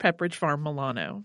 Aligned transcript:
Pepperidge 0.00 0.34
Farm 0.34 0.62
Milano. 0.62 1.24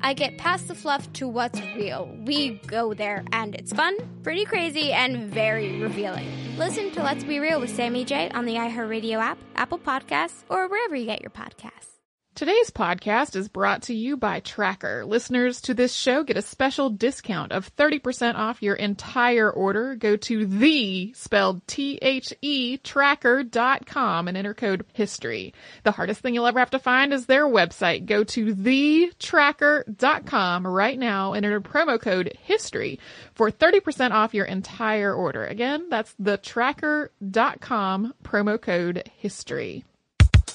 I 0.00 0.14
get 0.14 0.38
past 0.38 0.68
the 0.68 0.74
fluff 0.74 1.12
to 1.14 1.28
what's 1.28 1.60
real. 1.76 2.14
We 2.24 2.60
go 2.66 2.94
there, 2.94 3.24
and 3.32 3.54
it's 3.54 3.72
fun, 3.72 3.96
pretty 4.22 4.44
crazy, 4.44 4.92
and 4.92 5.32
very 5.32 5.80
revealing. 5.80 6.28
Listen 6.56 6.90
to 6.92 7.02
Let's 7.02 7.24
Be 7.24 7.38
Real 7.38 7.60
with 7.60 7.74
Sammy 7.74 8.04
J 8.04 8.30
on 8.30 8.44
the 8.44 8.54
iHeartRadio 8.54 9.18
app, 9.18 9.38
Apple 9.56 9.78
Podcasts, 9.78 10.44
or 10.48 10.68
wherever 10.68 10.96
you 10.96 11.06
get 11.06 11.20
your 11.20 11.30
podcasts. 11.30 11.97
Today's 12.38 12.70
podcast 12.70 13.34
is 13.34 13.48
brought 13.48 13.82
to 13.82 13.92
you 13.92 14.16
by 14.16 14.38
Tracker. 14.38 15.04
Listeners 15.04 15.60
to 15.62 15.74
this 15.74 15.92
show 15.92 16.22
get 16.22 16.36
a 16.36 16.40
special 16.40 16.88
discount 16.88 17.50
of 17.50 17.74
30% 17.74 18.36
off 18.36 18.62
your 18.62 18.76
entire 18.76 19.50
order. 19.50 19.96
Go 19.96 20.14
to 20.14 20.46
the, 20.46 21.12
spelled 21.14 21.66
T-H-E, 21.66 22.76
tracker.com 22.76 24.28
and 24.28 24.36
enter 24.36 24.54
code 24.54 24.86
HISTORY. 24.92 25.52
The 25.82 25.90
hardest 25.90 26.20
thing 26.20 26.32
you'll 26.32 26.46
ever 26.46 26.60
have 26.60 26.70
to 26.70 26.78
find 26.78 27.12
is 27.12 27.26
their 27.26 27.44
website. 27.44 28.06
Go 28.06 28.22
to 28.22 28.54
the 28.54 29.10
thetracker.com 29.18 30.64
right 30.64 30.96
now 30.96 31.32
and 31.32 31.44
enter 31.44 31.60
promo 31.60 32.00
code 32.00 32.38
HISTORY 32.44 33.00
for 33.34 33.50
30% 33.50 34.12
off 34.12 34.32
your 34.32 34.46
entire 34.46 35.12
order. 35.12 35.44
Again, 35.44 35.88
that's 35.88 36.14
thetracker.com, 36.22 38.14
promo 38.22 38.62
code 38.62 39.10
HISTORY. 39.16 39.82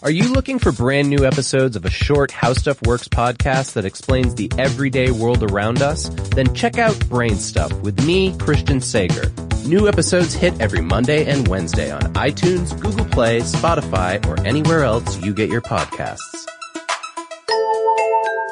Are 0.02 0.12
you 0.12 0.34
looking 0.34 0.60
for 0.60 0.72
brand 0.74 1.10
new 1.10 1.26
episodes 1.26 1.78
of 1.78 1.86
a 1.86 1.90
short 1.90 2.30
How 2.32 2.54
Stuff 2.54 2.82
Works 2.86 3.08
podcast 3.08 3.74
that 3.74 3.86
explains 3.86 4.36
the 4.36 4.52
everyday 4.58 5.12
world 5.12 5.44
around 5.44 5.82
us? 5.82 6.10
Then 6.36 6.54
check 6.54 6.78
out 6.78 6.98
Brain 7.08 7.36
Stuff 7.36 7.72
with 7.82 8.04
me, 8.06 8.36
Christian 8.38 8.82
Sager. 8.82 9.32
New 9.66 9.88
episodes 9.88 10.34
hit 10.34 10.60
every 10.60 10.82
Monday 10.82 11.26
and 11.26 11.48
Wednesday 11.48 11.90
on 11.90 12.02
iTunes, 12.16 12.78
Google 12.82 13.06
Play, 13.06 13.40
Spotify, 13.42 14.26
or 14.28 14.46
anywhere 14.46 14.84
else 14.84 15.22
you 15.22 15.34
get 15.34 15.50
your 15.50 15.62
podcasts. 15.62 16.46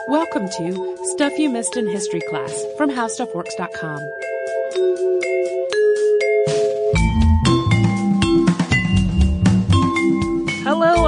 Welcome 0.07 0.47
to 0.57 0.97
Stuff 1.15 1.37
You 1.37 1.49
Missed 1.49 1.75
in 1.75 1.87
History 1.87 2.21
Class 2.29 2.65
from 2.77 2.89
HowStuffWorks.com. 2.89 3.99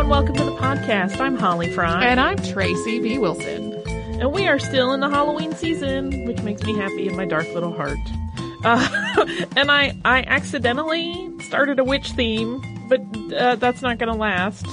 and 0.03 0.09
welcome 0.09 0.35
to 0.35 0.43
the 0.43 0.55
podcast. 0.55 1.17
I'm 1.21 1.37
Holly 1.37 1.71
Fry. 1.71 2.03
And 2.03 2.19
I'm 2.19 2.35
Tracy 2.35 2.99
B. 2.99 3.17
Wilson. 3.17 3.71
And 4.19 4.33
we 4.33 4.49
are 4.49 4.59
still 4.59 4.91
in 4.91 4.99
the 4.99 5.09
Halloween 5.09 5.55
season, 5.55 6.25
which 6.25 6.41
makes 6.41 6.61
me 6.63 6.75
happy 6.75 7.07
in 7.07 7.15
my 7.15 7.23
dark 7.23 7.47
little 7.53 7.73
heart. 7.73 7.97
Uh, 8.65 9.25
and 9.55 9.71
I, 9.71 9.97
I 10.03 10.23
accidentally 10.27 11.31
started 11.43 11.79
a 11.79 11.85
witch 11.85 12.11
theme, 12.11 12.61
but 12.89 12.99
uh, 13.33 13.55
that's 13.55 13.81
not 13.81 13.97
going 13.97 14.11
to 14.11 14.19
last. 14.19 14.67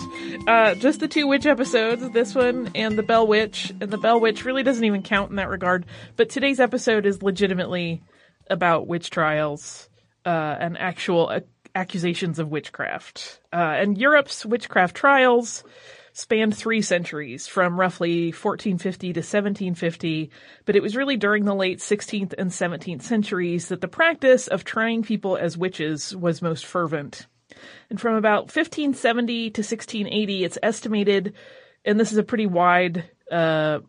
Uh, 0.48 0.74
just 0.74 0.98
the 0.98 1.06
two 1.06 1.28
witch 1.28 1.46
episodes, 1.46 2.10
this 2.10 2.34
one 2.34 2.72
and 2.74 2.98
the 2.98 3.04
Bell 3.04 3.24
Witch. 3.24 3.72
And 3.80 3.88
the 3.88 3.98
Bell 3.98 4.18
Witch 4.18 4.44
really 4.44 4.64
doesn't 4.64 4.84
even 4.84 5.04
count 5.04 5.30
in 5.30 5.36
that 5.36 5.48
regard. 5.48 5.86
But 6.16 6.30
today's 6.30 6.58
episode 6.58 7.06
is 7.06 7.22
legitimately 7.22 8.02
about 8.48 8.88
witch 8.88 9.10
trials 9.10 9.88
uh, 10.26 10.56
and 10.58 10.76
actual 10.76 11.30
accusations 11.74 12.38
of 12.38 12.50
witchcraft. 12.50 13.40
Uh, 13.52 13.56
and 13.56 13.98
Europe's 13.98 14.44
witchcraft 14.44 14.96
trials 14.96 15.64
spanned 16.12 16.56
three 16.56 16.82
centuries, 16.82 17.46
from 17.46 17.78
roughly 17.78 18.26
1450 18.28 19.12
to 19.12 19.20
1750, 19.20 20.30
but 20.64 20.76
it 20.76 20.82
was 20.82 20.96
really 20.96 21.16
during 21.16 21.44
the 21.44 21.54
late 21.54 21.78
16th 21.78 22.34
and 22.36 22.50
17th 22.50 23.02
centuries 23.02 23.68
that 23.68 23.80
the 23.80 23.88
practice 23.88 24.48
of 24.48 24.64
trying 24.64 25.02
people 25.02 25.36
as 25.36 25.56
witches 25.56 26.14
was 26.16 26.42
most 26.42 26.66
fervent. 26.66 27.26
And 27.88 28.00
from 28.00 28.14
about 28.14 28.44
1570 28.44 29.50
to 29.50 29.60
1680, 29.60 30.44
it's 30.44 30.58
estimated, 30.62 31.34
and 31.84 31.98
this 31.98 32.12
is 32.12 32.18
a 32.18 32.24
pretty 32.24 32.46
wide 32.46 33.08
uh, 33.30 33.80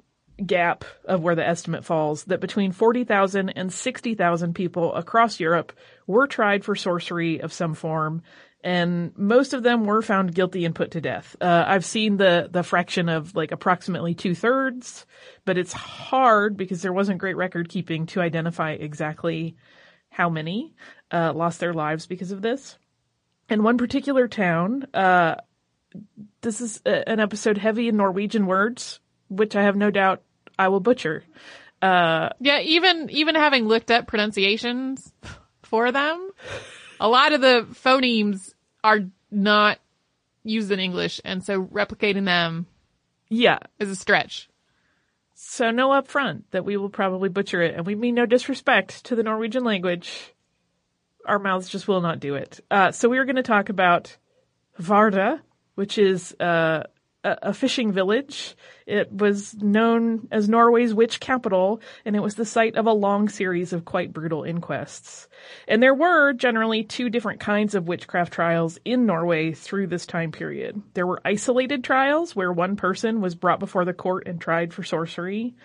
gap 0.45 0.85
of 1.05 1.21
where 1.21 1.35
the 1.35 1.47
estimate 1.47 1.85
falls, 1.85 2.23
that 2.25 2.41
between 2.41 2.71
40,000 2.71 3.49
and 3.49 3.71
60,000 3.71 4.53
people 4.53 4.93
across 4.95 5.39
Europe 5.39 5.73
were 6.11 6.27
tried 6.27 6.63
for 6.63 6.75
sorcery 6.75 7.41
of 7.41 7.53
some 7.53 7.73
form, 7.73 8.21
and 8.63 9.17
most 9.17 9.53
of 9.53 9.63
them 9.63 9.85
were 9.85 10.01
found 10.01 10.35
guilty 10.35 10.65
and 10.65 10.75
put 10.75 10.91
to 10.91 11.01
death. 11.01 11.35
Uh, 11.41 11.63
I've 11.67 11.85
seen 11.85 12.17
the 12.17 12.47
the 12.51 12.63
fraction 12.63 13.09
of 13.09 13.35
like 13.35 13.51
approximately 13.51 14.13
two 14.13 14.35
thirds, 14.35 15.05
but 15.45 15.57
it's 15.57 15.73
hard 15.73 16.57
because 16.57 16.81
there 16.81 16.93
wasn't 16.93 17.19
great 17.19 17.37
record 17.37 17.69
keeping 17.69 18.05
to 18.07 18.21
identify 18.21 18.71
exactly 18.73 19.55
how 20.09 20.29
many 20.29 20.75
uh, 21.11 21.33
lost 21.33 21.59
their 21.59 21.73
lives 21.73 22.05
because 22.05 22.31
of 22.31 22.41
this. 22.41 22.77
In 23.49 23.63
one 23.63 23.77
particular 23.77 24.27
town, 24.27 24.85
uh, 24.93 25.35
this 26.41 26.61
is 26.61 26.81
a, 26.85 27.09
an 27.09 27.19
episode 27.19 27.57
heavy 27.57 27.87
in 27.87 27.97
Norwegian 27.97 28.45
words, 28.45 28.99
which 29.29 29.55
I 29.55 29.63
have 29.63 29.75
no 29.75 29.89
doubt 29.89 30.21
I 30.59 30.67
will 30.67 30.79
butcher. 30.79 31.23
Uh, 31.81 32.29
Yeah, 32.39 32.59
even 32.59 33.09
even 33.09 33.35
having 33.35 33.67
looked 33.67 33.89
up 33.89 34.07
pronunciations 34.07 35.11
for 35.71 35.91
them, 35.91 36.29
a 36.99 37.09
lot 37.09 37.33
of 37.33 37.41
the 37.41 37.65
phonemes 37.71 38.53
are 38.83 38.99
not 39.31 39.79
used 40.43 40.71
in 40.71 40.79
English, 40.79 41.19
and 41.25 41.43
so 41.43 41.63
replicating 41.63 42.25
them 42.25 42.67
yeah, 43.31 43.59
is 43.79 43.89
a 43.89 43.95
stretch. 43.95 44.49
So 45.33 45.71
know 45.71 45.93
up 45.93 46.07
front 46.07 46.51
that 46.51 46.65
we 46.65 46.75
will 46.75 46.89
probably 46.89 47.29
butcher 47.29 47.61
it, 47.61 47.75
and 47.75 47.85
we 47.85 47.95
mean 47.95 48.13
no 48.13 48.25
disrespect 48.25 49.05
to 49.05 49.15
the 49.15 49.23
Norwegian 49.23 49.63
language. 49.63 50.33
Our 51.25 51.39
mouths 51.39 51.69
just 51.69 51.87
will 51.87 52.01
not 52.01 52.19
do 52.19 52.35
it. 52.35 52.59
Uh, 52.69 52.91
so 52.91 53.07
we 53.07 53.17
are 53.17 53.25
going 53.25 53.37
to 53.37 53.43
talk 53.43 53.69
about 53.69 54.17
Vardø, 54.79 55.39
which 55.75 55.97
is 55.97 56.35
uh, 56.41 56.83
a, 57.23 57.53
fishing 57.53 57.91
village. 57.91 58.55
It 58.85 59.11
was 59.11 59.53
known 59.55 60.27
as 60.31 60.49
Norway's 60.49 60.93
witch 60.93 61.19
capital, 61.19 61.81
and 62.05 62.15
it 62.15 62.21
was 62.21 62.35
the 62.35 62.45
site 62.45 62.75
of 62.75 62.87
a 62.87 62.93
long 62.93 63.29
series 63.29 63.73
of 63.73 63.85
quite 63.85 64.13
brutal 64.13 64.43
inquests. 64.43 65.27
And 65.67 65.81
there 65.81 65.93
were 65.93 66.33
generally 66.33 66.83
two 66.83 67.09
different 67.09 67.39
kinds 67.39 67.75
of 67.75 67.87
witchcraft 67.87 68.33
trials 68.33 68.79
in 68.83 69.05
Norway 69.05 69.53
through 69.53 69.87
this 69.87 70.05
time 70.05 70.31
period. 70.31 70.81
There 70.93 71.07
were 71.07 71.21
isolated 71.23 71.83
trials 71.83 72.35
where 72.35 72.51
one 72.51 72.75
person 72.75 73.21
was 73.21 73.35
brought 73.35 73.59
before 73.59 73.85
the 73.85 73.93
court 73.93 74.27
and 74.27 74.41
tried 74.41 74.73
for 74.73 74.83
sorcery, 74.83 75.55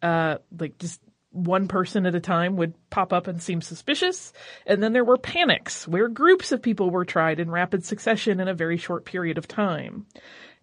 uh, 0.00 0.38
like 0.58 0.78
just 0.78 1.00
one 1.30 1.66
person 1.66 2.04
at 2.04 2.14
a 2.14 2.20
time 2.20 2.56
would 2.56 2.74
pop 2.90 3.12
up 3.12 3.26
and 3.26 3.42
seem 3.42 3.62
suspicious. 3.62 4.32
And 4.66 4.82
then 4.82 4.92
there 4.92 5.04
were 5.04 5.16
panics 5.16 5.88
where 5.88 6.08
groups 6.08 6.52
of 6.52 6.62
people 6.62 6.90
were 6.90 7.06
tried 7.06 7.40
in 7.40 7.50
rapid 7.50 7.84
succession 7.84 8.38
in 8.38 8.48
a 8.48 8.54
very 8.54 8.76
short 8.76 9.06
period 9.06 9.38
of 9.38 9.48
time. 9.48 10.06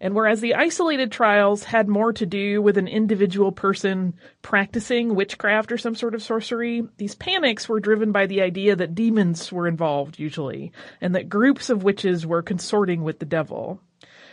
And 0.00 0.14
whereas 0.14 0.40
the 0.40 0.54
isolated 0.54 1.12
trials 1.12 1.62
had 1.62 1.88
more 1.88 2.12
to 2.14 2.24
do 2.24 2.62
with 2.62 2.78
an 2.78 2.88
individual 2.88 3.52
person 3.52 4.14
practicing 4.40 5.14
witchcraft 5.14 5.70
or 5.70 5.78
some 5.78 5.94
sort 5.94 6.14
of 6.14 6.22
sorcery, 6.22 6.82
these 6.96 7.14
panics 7.14 7.68
were 7.68 7.80
driven 7.80 8.10
by 8.10 8.26
the 8.26 8.40
idea 8.40 8.74
that 8.76 8.94
demons 8.94 9.52
were 9.52 9.68
involved 9.68 10.18
usually, 10.18 10.72
and 11.00 11.14
that 11.14 11.28
groups 11.28 11.68
of 11.68 11.84
witches 11.84 12.26
were 12.26 12.42
consorting 12.42 13.02
with 13.02 13.18
the 13.18 13.26
devil. 13.26 13.80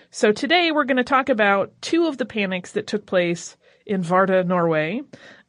So 0.10 0.32
today 0.32 0.72
we're 0.72 0.86
going 0.86 0.98
to 0.98 1.04
talk 1.04 1.28
about 1.28 1.74
two 1.82 2.08
of 2.08 2.18
the 2.18 2.26
panics 2.26 2.72
that 2.72 2.88
took 2.88 3.06
place 3.06 3.58
in 3.86 4.04
Vardø, 4.04 4.46
Norway. 4.46 5.02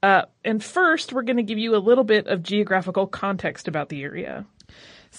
Uh, 0.03 0.23
and 0.45 0.63
first, 0.63 1.13
we're 1.13 1.23
going 1.23 1.37
to 1.37 1.43
give 1.43 1.59
you 1.59 1.77
a 1.77 1.79
little 1.79 2.05
bit 2.05 2.27
of 2.27 2.43
geographical 2.43 3.07
context 3.07 3.69
about 3.69 3.89
the 3.89 4.03
area. 4.03 4.47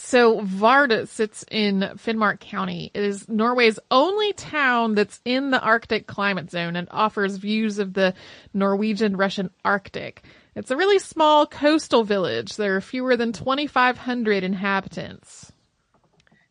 So 0.02 0.40
Vardø 0.42 1.08
sits 1.08 1.44
in 1.52 1.82
Finnmark 1.98 2.40
County. 2.40 2.90
It 2.94 3.04
is 3.04 3.28
Norway's 3.28 3.80
only 3.92 4.32
town 4.34 4.96
that's 4.96 5.20
in 5.26 5.52
the 5.52 5.62
Arctic 5.62 6.08
climate 6.08 6.50
zone 6.50 6.78
and 6.78 6.88
offers 6.90 7.36
views 7.36 7.80
of 7.80 7.94
the 7.94 8.14
Norwegian 8.54 9.18
Russian 9.18 9.52
Arctic. 9.64 10.24
It's 10.56 10.72
a 10.72 10.78
really 10.78 11.00
small 11.00 11.46
coastal 11.46 12.06
village. 12.06 12.56
There 12.56 12.78
are 12.78 12.82
fewer 12.82 13.18
than 13.18 13.34
2,500 13.34 14.44
inhabitants. 14.44 15.52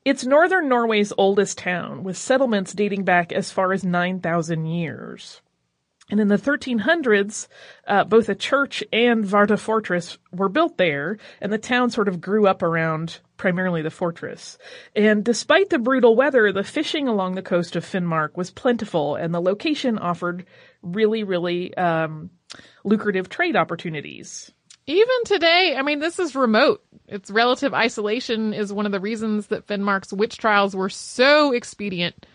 It's 0.04 0.26
northern 0.26 0.68
Norway's 0.68 1.12
oldest 1.16 1.58
town, 1.58 2.04
with 2.04 2.16
settlements 2.16 2.74
dating 2.74 3.04
back 3.04 3.32
as 3.32 3.50
far 3.50 3.72
as 3.72 3.82
9,000 3.82 4.66
years. 4.66 5.40
And 6.10 6.20
in 6.20 6.28
the 6.28 6.36
1300s, 6.36 7.48
uh, 7.86 8.04
both 8.04 8.28
a 8.28 8.34
church 8.34 8.84
and 8.92 9.24
Vardø 9.24 9.58
Fortress 9.58 10.18
were 10.32 10.48
built 10.48 10.76
there, 10.76 11.18
and 11.40 11.52
the 11.52 11.58
town 11.58 11.90
sort 11.90 12.08
of 12.08 12.20
grew 12.20 12.46
up 12.46 12.62
around 12.62 13.20
primarily 13.38 13.80
the 13.80 13.90
fortress. 13.90 14.58
And 14.94 15.24
despite 15.24 15.70
the 15.70 15.78
brutal 15.78 16.14
weather, 16.14 16.52
the 16.52 16.64
fishing 16.64 17.08
along 17.08 17.34
the 17.34 17.42
coast 17.42 17.76
of 17.76 17.84
Finnmark 17.84 18.36
was 18.36 18.50
plentiful, 18.50 19.16
and 19.16 19.32
the 19.32 19.40
location 19.40 19.98
offered 19.98 20.44
really, 20.82 21.22
really 21.22 21.74
um, 21.76 22.30
lucrative 22.84 23.28
trade 23.28 23.56
opportunities. 23.56 24.52
Even 24.86 25.24
today, 25.24 25.74
I 25.78 25.82
mean, 25.82 25.98
this 25.98 26.18
is 26.18 26.34
remote. 26.34 26.82
Its 27.06 27.30
relative 27.30 27.74
isolation 27.74 28.54
is 28.54 28.72
one 28.72 28.86
of 28.86 28.92
the 28.92 29.00
reasons 29.00 29.48
that 29.48 29.66
Finnmark's 29.66 30.12
witch 30.12 30.38
trials 30.38 30.74
were 30.74 30.88
so 30.88 31.52
expedient. 31.52 32.26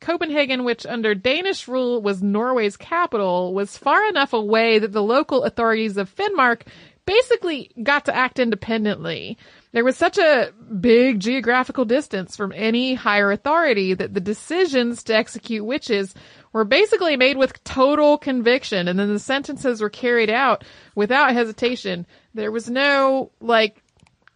Copenhagen, 0.00 0.64
which 0.64 0.84
under 0.84 1.14
Danish 1.14 1.68
rule 1.68 2.02
was 2.02 2.22
Norway's 2.22 2.76
capital, 2.76 3.54
was 3.54 3.78
far 3.78 4.04
enough 4.08 4.32
away 4.32 4.80
that 4.80 4.92
the 4.92 5.02
local 5.02 5.44
authorities 5.44 5.96
of 5.96 6.14
Finnmark 6.14 6.62
basically 7.06 7.70
got 7.82 8.04
to 8.06 8.14
act 8.14 8.38
independently. 8.38 9.38
There 9.72 9.84
was 9.84 9.96
such 9.96 10.18
a 10.18 10.52
big 10.80 11.20
geographical 11.20 11.86
distance 11.86 12.36
from 12.36 12.52
any 12.54 12.94
higher 12.94 13.32
authority 13.32 13.94
that 13.94 14.12
the 14.12 14.20
decisions 14.20 15.02
to 15.04 15.16
execute 15.16 15.64
witches 15.64 16.14
were 16.52 16.64
basically 16.64 17.16
made 17.16 17.38
with 17.38 17.64
total 17.64 18.18
conviction 18.18 18.86
and 18.86 18.98
then 18.98 19.08
the 19.08 19.18
sentences 19.18 19.80
were 19.80 19.88
carried 19.88 20.28
out 20.28 20.64
without 20.94 21.32
hesitation. 21.32 22.06
There 22.34 22.52
was 22.52 22.68
no 22.68 23.32
like 23.40 23.82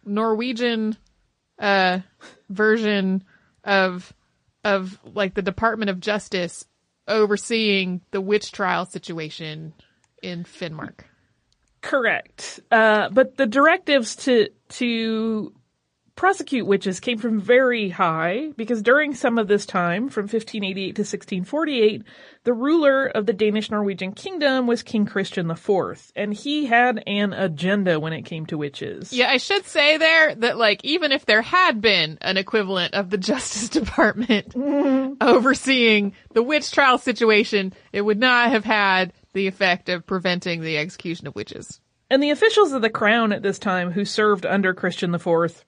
Norwegian 0.03 0.97
uh 1.59 1.99
version 2.49 3.23
of 3.63 4.11
of 4.63 4.99
like 5.03 5.35
the 5.35 5.41
Department 5.41 5.89
of 5.89 5.99
Justice 5.99 6.65
overseeing 7.07 8.01
the 8.11 8.21
witch 8.21 8.51
trial 8.51 8.85
situation 8.85 9.73
in 10.23 10.43
Finnmark. 10.43 11.01
Correct. 11.81 12.59
Uh, 12.71 13.09
but 13.09 13.37
the 13.37 13.45
directives 13.45 14.15
to 14.17 14.49
to 14.69 15.53
prosecute 16.17 16.65
witches 16.65 16.99
came 16.99 17.19
from 17.19 17.39
very 17.39 17.89
high 17.89 18.51
because 18.57 18.81
during 18.81 19.13
some 19.13 19.37
of 19.37 19.47
this 19.47 19.65
time, 19.65 20.09
from 20.09 20.23
1588 20.23 20.95
to 20.95 21.01
1648, 21.01 22.03
the 22.43 22.53
ruler 22.53 23.05
of 23.05 23.25
the 23.25 23.33
Danish 23.33 23.69
Norwegian 23.69 24.11
kingdom 24.11 24.67
was 24.67 24.83
King 24.83 25.05
Christian 25.05 25.49
IV, 25.49 26.11
and 26.15 26.33
he 26.33 26.65
had 26.65 27.03
an 27.07 27.33
agenda 27.33 27.99
when 27.99 28.13
it 28.13 28.23
came 28.23 28.45
to 28.47 28.57
witches. 28.57 29.13
Yeah, 29.13 29.29
I 29.29 29.37
should 29.37 29.65
say 29.65 29.97
there 29.97 30.35
that 30.35 30.57
like 30.57 30.83
even 30.83 31.11
if 31.11 31.25
there 31.25 31.43
had 31.43 31.79
been 31.79 32.17
an 32.19 32.35
equivalent 32.35 32.95
of 32.95 33.09
the 33.09 33.17
Justice 33.27 33.69
Department 33.69 34.55
overseeing 35.21 36.13
the 36.33 36.43
witch 36.43 36.71
trial 36.71 36.97
situation, 36.97 37.73
it 37.93 38.01
would 38.01 38.19
not 38.19 38.49
have 38.49 38.65
had 38.65 39.13
the 39.37 39.47
effect 39.47 39.87
of 39.87 40.05
preventing 40.05 40.61
the 40.61 40.77
execution 40.77 41.27
of 41.27 41.35
witches. 41.35 41.79
And 42.09 42.23
the 42.23 42.31
officials 42.31 42.71
of 42.73 42.81
the 42.81 42.89
crown 42.89 43.31
at 43.31 43.43
this 43.43 43.59
time 43.59 43.91
who 43.91 44.03
served 44.03 44.45
under 44.45 44.73
Christian 44.73 45.13
IV 45.13 45.63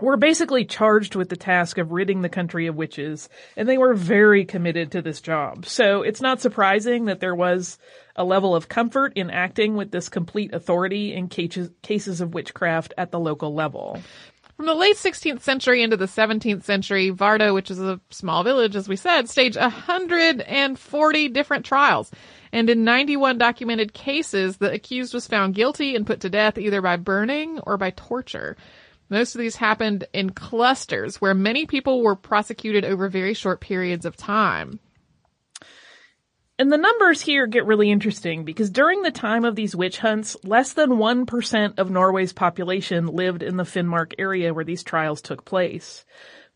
were 0.00 0.16
basically 0.16 0.64
charged 0.64 1.16
with 1.16 1.28
the 1.28 1.36
task 1.36 1.78
of 1.78 1.90
ridding 1.92 2.22
the 2.22 2.28
country 2.28 2.66
of 2.66 2.76
witches, 2.76 3.28
and 3.56 3.68
they 3.68 3.76
were 3.76 3.92
very 3.92 4.44
committed 4.44 4.92
to 4.92 5.02
this 5.02 5.20
job. 5.20 5.66
So 5.66 6.02
it's 6.02 6.20
not 6.20 6.40
surprising 6.40 7.06
that 7.06 7.20
there 7.20 7.34
was 7.34 7.76
a 8.14 8.24
level 8.24 8.54
of 8.54 8.68
comfort 8.68 9.12
in 9.16 9.28
acting 9.30 9.74
with 9.74 9.90
this 9.90 10.08
complete 10.08 10.54
authority 10.54 11.12
in 11.12 11.28
cases, 11.28 11.70
cases 11.82 12.20
of 12.20 12.34
witchcraft 12.34 12.94
at 12.96 13.10
the 13.10 13.20
local 13.20 13.52
level. 13.54 14.00
From 14.56 14.66
the 14.66 14.74
late 14.74 14.96
16th 14.96 15.40
century 15.40 15.82
into 15.82 15.96
the 15.96 16.06
17th 16.06 16.62
century, 16.62 17.10
Vardø, 17.10 17.52
which 17.52 17.70
is 17.70 17.80
a 17.80 18.00
small 18.10 18.44
village, 18.44 18.76
as 18.76 18.88
we 18.88 18.96
said, 18.96 19.28
staged 19.28 19.56
140 19.56 21.28
different 21.30 21.64
trials. 21.64 22.12
And 22.52 22.68
in 22.68 22.84
91 22.84 23.38
documented 23.38 23.94
cases, 23.94 24.58
the 24.58 24.70
accused 24.70 25.14
was 25.14 25.26
found 25.26 25.54
guilty 25.54 25.96
and 25.96 26.06
put 26.06 26.20
to 26.20 26.30
death 26.30 26.58
either 26.58 26.82
by 26.82 26.96
burning 26.96 27.58
or 27.60 27.78
by 27.78 27.90
torture. 27.90 28.56
Most 29.08 29.34
of 29.34 29.40
these 29.40 29.56
happened 29.56 30.04
in 30.12 30.30
clusters 30.30 31.20
where 31.20 31.34
many 31.34 31.66
people 31.66 32.02
were 32.02 32.16
prosecuted 32.16 32.84
over 32.84 33.08
very 33.08 33.34
short 33.34 33.60
periods 33.60 34.04
of 34.04 34.16
time. 34.16 34.80
And 36.58 36.70
the 36.70 36.78
numbers 36.78 37.20
here 37.20 37.46
get 37.46 37.66
really 37.66 37.90
interesting 37.90 38.44
because 38.44 38.70
during 38.70 39.02
the 39.02 39.10
time 39.10 39.44
of 39.44 39.56
these 39.56 39.74
witch 39.74 39.98
hunts, 39.98 40.36
less 40.44 40.74
than 40.74 40.90
1% 40.90 41.78
of 41.78 41.90
Norway's 41.90 42.32
population 42.32 43.06
lived 43.06 43.42
in 43.42 43.56
the 43.56 43.64
Finnmark 43.64 44.12
area 44.18 44.54
where 44.54 44.64
these 44.64 44.82
trials 44.82 45.22
took 45.22 45.44
place. 45.44 46.04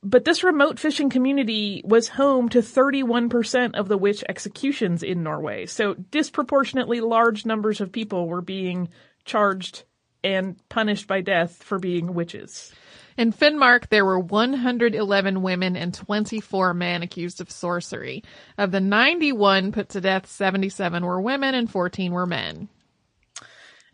But 0.09 0.25
this 0.25 0.45
remote 0.45 0.79
fishing 0.79 1.11
community 1.11 1.83
was 1.85 2.07
home 2.07 2.49
to 2.51 2.61
31% 2.61 3.75
of 3.75 3.89
the 3.89 3.99
witch 3.99 4.23
executions 4.29 5.03
in 5.03 5.25
Norway. 5.25 5.67
So 5.67 5.95
disproportionately 5.95 7.01
large 7.01 7.45
numbers 7.45 7.81
of 7.81 7.91
people 7.91 8.29
were 8.29 8.41
being 8.41 8.89
charged 9.25 9.83
and 10.23 10.57
punished 10.69 11.09
by 11.09 11.23
death 11.23 11.61
for 11.61 11.81
being 11.81 12.15
witches. 12.15 12.73
In 13.19 13.33
Finnmark, 13.33 13.89
there 13.89 14.05
were 14.05 14.21
111 14.21 15.43
women 15.43 15.75
and 15.75 15.93
24 15.93 16.73
men 16.73 17.03
accused 17.03 17.41
of 17.41 17.51
sorcery. 17.51 18.23
Of 18.57 18.71
the 18.71 18.81
91 18.81 19.73
put 19.73 19.89
to 19.89 20.01
death, 20.01 20.29
77 20.29 21.05
were 21.05 21.21
women 21.21 21.57
and 21.57 21.69
14 21.69 22.13
were 22.13 22.27
men. 22.27 22.69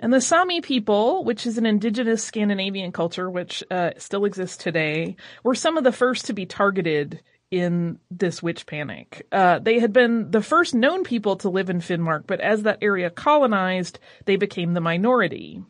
And 0.03 0.13
the 0.13 0.21
Sami 0.21 0.61
people, 0.61 1.23
which 1.23 1.47
is 1.47 1.59
an 1.59 1.65
indigenous 1.65 2.25
Scandinavian 2.25 2.91
culture 2.91 3.31
which 3.31 3.63
uh, 3.71 3.93
still 3.99 4.25
exists 4.25 4.57
today, 4.57 5.15
were 5.45 5.55
some 5.55 5.77
of 5.77 5.85
the 5.85 5.93
first 5.93 6.27
to 6.27 6.33
be 6.33 6.45
targeted 6.45 7.23
in 7.53 8.01
this 8.11 8.43
witch 8.43 8.67
panic. 8.67 9.29
Uh, 9.31 9.61
they 9.61 9.79
had 9.79 9.93
been 9.93 10.33
the 10.33 10.43
first 10.43 10.75
known 10.75 11.05
people 11.05 11.37
to 11.37 11.49
live 11.49 11.71
in 11.71 11.79
Finnmark, 11.79 12.25
but 12.27 12.41
as 12.41 12.65
that 12.65 12.79
area 12.83 13.11
colonized, 13.11 14.01
they 14.25 14.35
became 14.35 14.75
the 14.75 14.81
minority. 14.81 15.63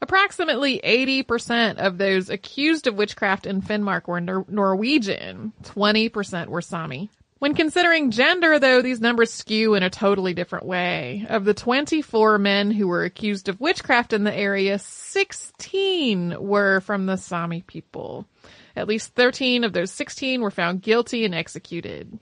Approximately 0.00 0.80
80% 0.84 1.78
of 1.78 1.98
those 1.98 2.30
accused 2.30 2.86
of 2.86 2.94
witchcraft 2.94 3.46
in 3.46 3.62
Finnmark 3.62 4.06
were 4.06 4.20
Nor- 4.20 4.46
Norwegian. 4.46 5.52
20% 5.64 6.46
were 6.46 6.62
Sami. 6.62 7.10
When 7.38 7.54
considering 7.54 8.12
gender, 8.12 8.58
though, 8.58 8.80
these 8.80 9.00
numbers 9.00 9.30
skew 9.30 9.74
in 9.74 9.82
a 9.82 9.90
totally 9.90 10.32
different 10.32 10.64
way. 10.64 11.26
Of 11.28 11.44
the 11.44 11.52
24 11.52 12.38
men 12.38 12.70
who 12.70 12.88
were 12.88 13.04
accused 13.04 13.50
of 13.50 13.60
witchcraft 13.60 14.14
in 14.14 14.24
the 14.24 14.34
area, 14.34 14.78
16 14.78 16.36
were 16.40 16.80
from 16.80 17.04
the 17.04 17.18
Sami 17.18 17.60
people. 17.60 18.26
At 18.74 18.88
least 18.88 19.14
13 19.14 19.64
of 19.64 19.74
those 19.74 19.90
16 19.90 20.40
were 20.40 20.50
found 20.50 20.80
guilty 20.80 21.26
and 21.26 21.34
executed. 21.34 22.18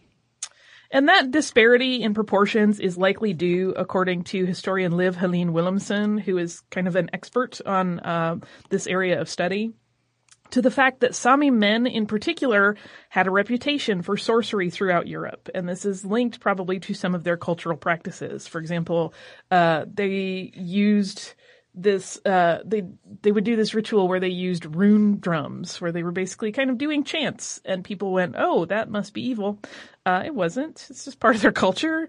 And 0.91 1.09
that 1.09 1.31
disparity 1.31 2.03
in 2.03 2.13
proportions 2.13 2.81
is 2.81 2.99
likely 2.99 3.33
due, 3.33 3.71
according 3.77 4.25
to 4.25 4.47
historian 4.47 4.97
Liv 4.97 5.17
Helene 5.17 5.53
Willumsen, 5.53 6.21
who 6.21 6.39
is 6.39 6.61
kind 6.71 6.89
of 6.89 6.97
an 6.97 7.11
expert 7.13 7.61
on 7.65 8.01
uh, 8.01 8.39
this 8.69 8.89
area 8.89 9.21
of 9.21 9.29
study, 9.29 9.75
to 10.51 10.63
the 10.63 10.71
fact 10.71 11.01
that 11.01 11.15
Sami 11.15 11.51
men 11.51 11.87
in 11.87 12.07
particular 12.07 12.77
had 13.09 13.27
a 13.27 13.31
reputation 13.31 14.03
for 14.03 14.17
sorcery 14.17 14.71
throughout 14.71 15.07
Europe. 15.09 15.49
And 15.55 15.69
this 15.69 15.85
is 15.85 16.05
linked 16.05 16.41
probably 16.41 16.79
to 16.81 16.95
some 16.95 17.15
of 17.15 17.25
their 17.25 17.37
cultural 17.37 17.77
practices. 17.77 18.47
For 18.47 18.61
example, 18.61 19.15
uh, 19.51 19.85
they 19.93 20.53
used 20.55 21.35
this 21.75 22.21
uh 22.25 22.59
they 22.65 22.85
they 23.23 23.33
would 23.33 23.45
do 23.45 23.57
this 23.57 23.75
ritual 23.75 24.07
where 24.07 24.21
they 24.21 24.29
used 24.29 24.77
rune 24.77 25.19
drums 25.19 25.81
where 25.81 25.91
they 25.91 26.05
were 26.05 26.13
basically 26.13 26.53
kind 26.53 26.71
of 26.71 26.79
doing 26.79 27.03
chants 27.03 27.61
and 27.65 27.83
people 27.85 28.13
went 28.13 28.37
oh 28.39 28.65
that 28.67 28.89
must 28.89 29.13
be 29.13 29.27
evil. 29.29 29.59
Uh 30.07 30.23
it 30.25 30.35
wasn't. 30.35 30.87
It's 30.89 31.05
just 31.05 31.19
part 31.19 31.35
of 31.35 31.43
their 31.43 31.53
culture. 31.53 32.09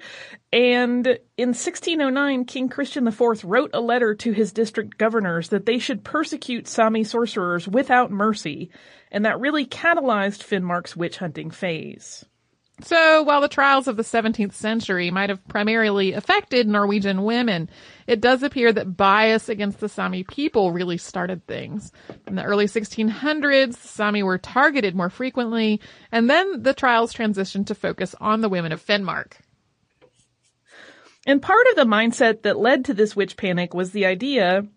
And 0.53 1.07
in 1.37 1.49
1609 1.49 2.45
king 2.45 2.69
christian 2.69 3.07
iv 3.07 3.43
wrote 3.43 3.71
a 3.73 3.81
letter 3.81 4.13
to 4.13 4.31
his 4.31 4.53
district 4.53 4.97
governors 4.97 5.49
that 5.49 5.65
they 5.65 5.79
should 5.79 6.03
persecute 6.03 6.67
sami 6.67 7.03
sorcerers 7.03 7.67
without 7.67 8.11
mercy 8.11 8.69
and 9.11 9.25
that 9.25 9.39
really 9.39 9.65
catalyzed 9.65 10.43
finnmark's 10.43 10.95
witch 10.95 11.17
hunting 11.17 11.49
phase 11.49 12.23
So 12.81 13.23
while 13.23 13.39
the 13.39 13.47
trials 13.47 13.87
of 13.87 13.95
the 13.95 14.03
17th 14.03 14.53
century 14.53 15.09
might 15.09 15.29
have 15.29 15.47
primarily 15.47 16.11
affected 16.11 16.67
Norwegian 16.67 17.23
women, 17.23 17.69
it 18.05 18.19
does 18.19 18.43
appear 18.43 18.73
that 18.73 18.97
bias 18.97 19.47
against 19.47 19.79
the 19.79 19.87
Sami 19.87 20.23
people 20.23 20.73
really 20.73 20.97
started 20.97 21.47
things. 21.47 21.93
In 22.27 22.35
the 22.35 22.43
early 22.43 22.65
1600s, 22.65 23.75
Sami 23.75 24.23
were 24.23 24.37
targeted 24.37 24.93
more 24.93 25.09
frequently, 25.09 25.79
and 26.11 26.29
then 26.29 26.63
the 26.63 26.73
trials 26.73 27.13
transitioned 27.13 27.67
to 27.67 27.75
focus 27.75 28.13
on 28.19 28.41
the 28.41 28.49
women 28.49 28.73
of 28.73 28.85
Finnmark. 28.85 29.33
And 31.25 31.41
part 31.41 31.65
of 31.69 31.77
the 31.77 31.85
mindset 31.85 32.41
that 32.41 32.59
led 32.59 32.85
to 32.85 32.93
this 32.93 33.15
witch 33.15 33.37
panic 33.37 33.73
was 33.73 33.91
the 33.91 34.05
idea 34.05 34.67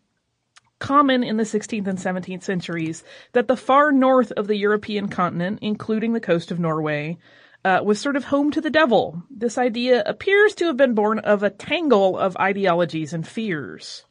common 0.78 1.25
in 1.25 1.37
the 1.37 1.43
16th 1.43 1.88
and 1.88 1.99
17th 1.99 2.45
centuries 2.45 3.02
that 3.33 3.49
the 3.49 3.57
far 3.57 3.90
north 3.90 4.31
of 4.33 4.47
the 4.47 4.57
European 4.57 5.09
continent, 5.09 5.59
including 5.61 6.12
the 6.12 6.21
coast 6.21 6.52
of 6.52 6.61
Norway, 6.61 7.19
uh, 7.65 7.81
was 7.83 8.00
sort 8.00 8.17
of 8.17 8.25
home 8.25 8.50
to 8.53 8.61
the 8.61 8.71
devil. 8.71 9.23
This 9.31 9.59
idea 9.59 10.03
appears 10.07 10.55
to 10.57 10.67
have 10.67 10.77
been 10.77 10.95
born 10.95 11.19
of 11.19 11.43
a 11.43 11.50
tangle 11.50 12.19
of 12.19 12.37
ideologies 12.37 13.12
and 13.12 13.27
fears. 13.27 14.05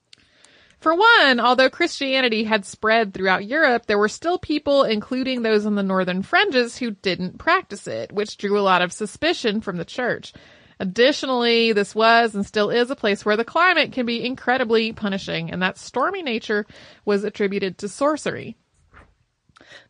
For 0.80 0.94
one, 0.94 1.40
although 1.40 1.72
Christianity 1.72 2.44
had 2.44 2.64
spread 2.64 3.14
throughout 3.14 3.46
Europe, 3.46 3.88
there 3.88 3.98
were 3.98 4.08
still 4.08 4.38
people, 4.38 4.84
including 4.84 5.42
those 5.42 5.66
in 5.66 5.74
the 5.74 5.82
northern 5.82 6.22
fringes, 6.22 6.78
who 6.78 6.92
didn't 6.92 7.40
practice 7.40 7.88
it, 7.88 8.12
which 8.12 8.38
drew 8.38 8.60
a 8.60 8.62
lot 8.62 8.84
of 8.84 8.94
suspicion 8.94 9.60
from 9.60 9.78
the 9.78 9.86
church. 9.86 10.34
Additionally, 10.80 11.74
this 11.74 11.96
was 11.96 12.36
and 12.36 12.46
still 12.46 12.70
is 12.70 12.92
a 12.92 12.96
place 12.96 13.26
where 13.26 13.38
the 13.38 13.44
climate 13.44 13.92
can 13.92 14.06
be 14.06 14.24
incredibly 14.24 14.94
punishing, 14.94 15.50
and 15.50 15.64
that 15.64 15.80
stormy 15.80 16.22
nature 16.22 16.68
was 17.06 17.24
attributed 17.24 17.80
to 17.80 17.90
sorcery. 17.90 18.56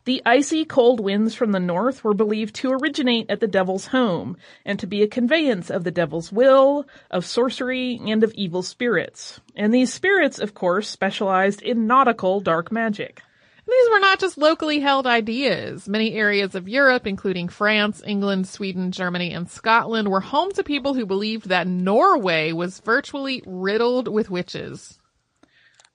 The 0.04 0.22
icy 0.24 0.64
cold 0.64 1.00
winds 1.00 1.34
from 1.34 1.52
the 1.52 1.60
north 1.60 2.02
were 2.02 2.14
believed 2.14 2.54
to 2.56 2.72
originate 2.72 3.30
at 3.30 3.40
the 3.40 3.46
devil's 3.46 3.86
home 3.86 4.36
and 4.64 4.78
to 4.78 4.86
be 4.86 5.02
a 5.02 5.08
conveyance 5.08 5.70
of 5.70 5.84
the 5.84 5.90
devil's 5.90 6.32
will, 6.32 6.86
of 7.10 7.24
sorcery, 7.24 8.00
and 8.06 8.22
of 8.22 8.32
evil 8.34 8.62
spirits. 8.62 9.40
And 9.54 9.72
these 9.72 9.92
spirits, 9.92 10.38
of 10.38 10.54
course, 10.54 10.88
specialized 10.88 11.62
in 11.62 11.86
nautical 11.86 12.40
dark 12.40 12.72
magic. 12.72 13.22
These 13.68 13.90
were 13.90 14.00
not 14.00 14.18
just 14.18 14.38
locally 14.38 14.80
held 14.80 15.06
ideas. 15.06 15.86
Many 15.86 16.14
areas 16.14 16.54
of 16.54 16.68
Europe, 16.68 17.06
including 17.06 17.48
France, 17.48 18.02
England, 18.06 18.48
Sweden, 18.48 18.92
Germany, 18.92 19.34
and 19.34 19.50
Scotland, 19.50 20.08
were 20.08 20.20
home 20.20 20.52
to 20.52 20.64
people 20.64 20.94
who 20.94 21.04
believed 21.04 21.50
that 21.50 21.66
Norway 21.66 22.52
was 22.52 22.80
virtually 22.80 23.42
riddled 23.44 24.08
with 24.08 24.30
witches. 24.30 24.97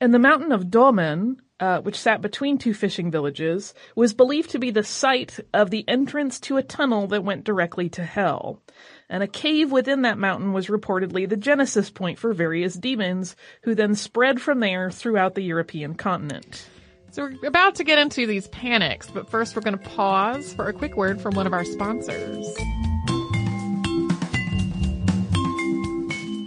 And 0.04 0.14
the 0.14 0.20
mountain 0.20 0.52
of 0.52 0.66
Domen, 0.66 1.38
uh, 1.62 1.80
which 1.80 1.98
sat 1.98 2.22
between 2.22 2.58
two 2.58 2.74
fishing 2.74 3.10
villages, 3.10 3.74
was 3.96 4.14
believed 4.14 4.50
to 4.50 4.60
be 4.60 4.70
the 4.70 4.84
site 4.84 5.40
of 5.54 5.70
the 5.70 5.88
entrance 5.88 6.42
to 6.42 6.58
a 6.58 6.62
tunnel 6.62 7.08
that 7.08 7.24
went 7.24 7.46
directly 7.46 7.88
to 7.92 8.04
hell. 8.04 8.62
And 9.10 9.24
a 9.24 9.28
cave 9.28 9.72
within 9.72 10.02
that 10.02 10.18
mountain 10.18 10.52
was 10.52 10.68
reportedly 10.68 11.30
the 11.30 11.38
genesis 11.38 11.90
point 11.90 12.20
for 12.20 12.34
various 12.34 12.74
demons, 12.74 13.38
who 13.62 13.76
then 13.76 13.96
spread 13.96 14.42
from 14.42 14.60
there 14.60 14.92
throughout 14.92 15.36
the 15.36 15.42
European 15.42 15.96
continent. 15.96 16.68
So 17.12 17.30
we're 17.42 17.48
about 17.48 17.76
to 17.76 17.86
get 17.86 17.98
into 17.98 18.28
these 18.28 18.50
panics, 18.50 19.10
but 19.10 19.30
first 19.30 19.56
we're 19.56 19.62
going 19.62 19.78
to 19.78 19.90
pause 19.92 20.54
for 20.54 20.68
a 20.68 20.74
quick 20.74 20.98
word 20.98 21.22
from 21.22 21.34
one 21.36 21.48
of 21.48 21.54
our 21.54 21.64
sponsors. 21.64 22.46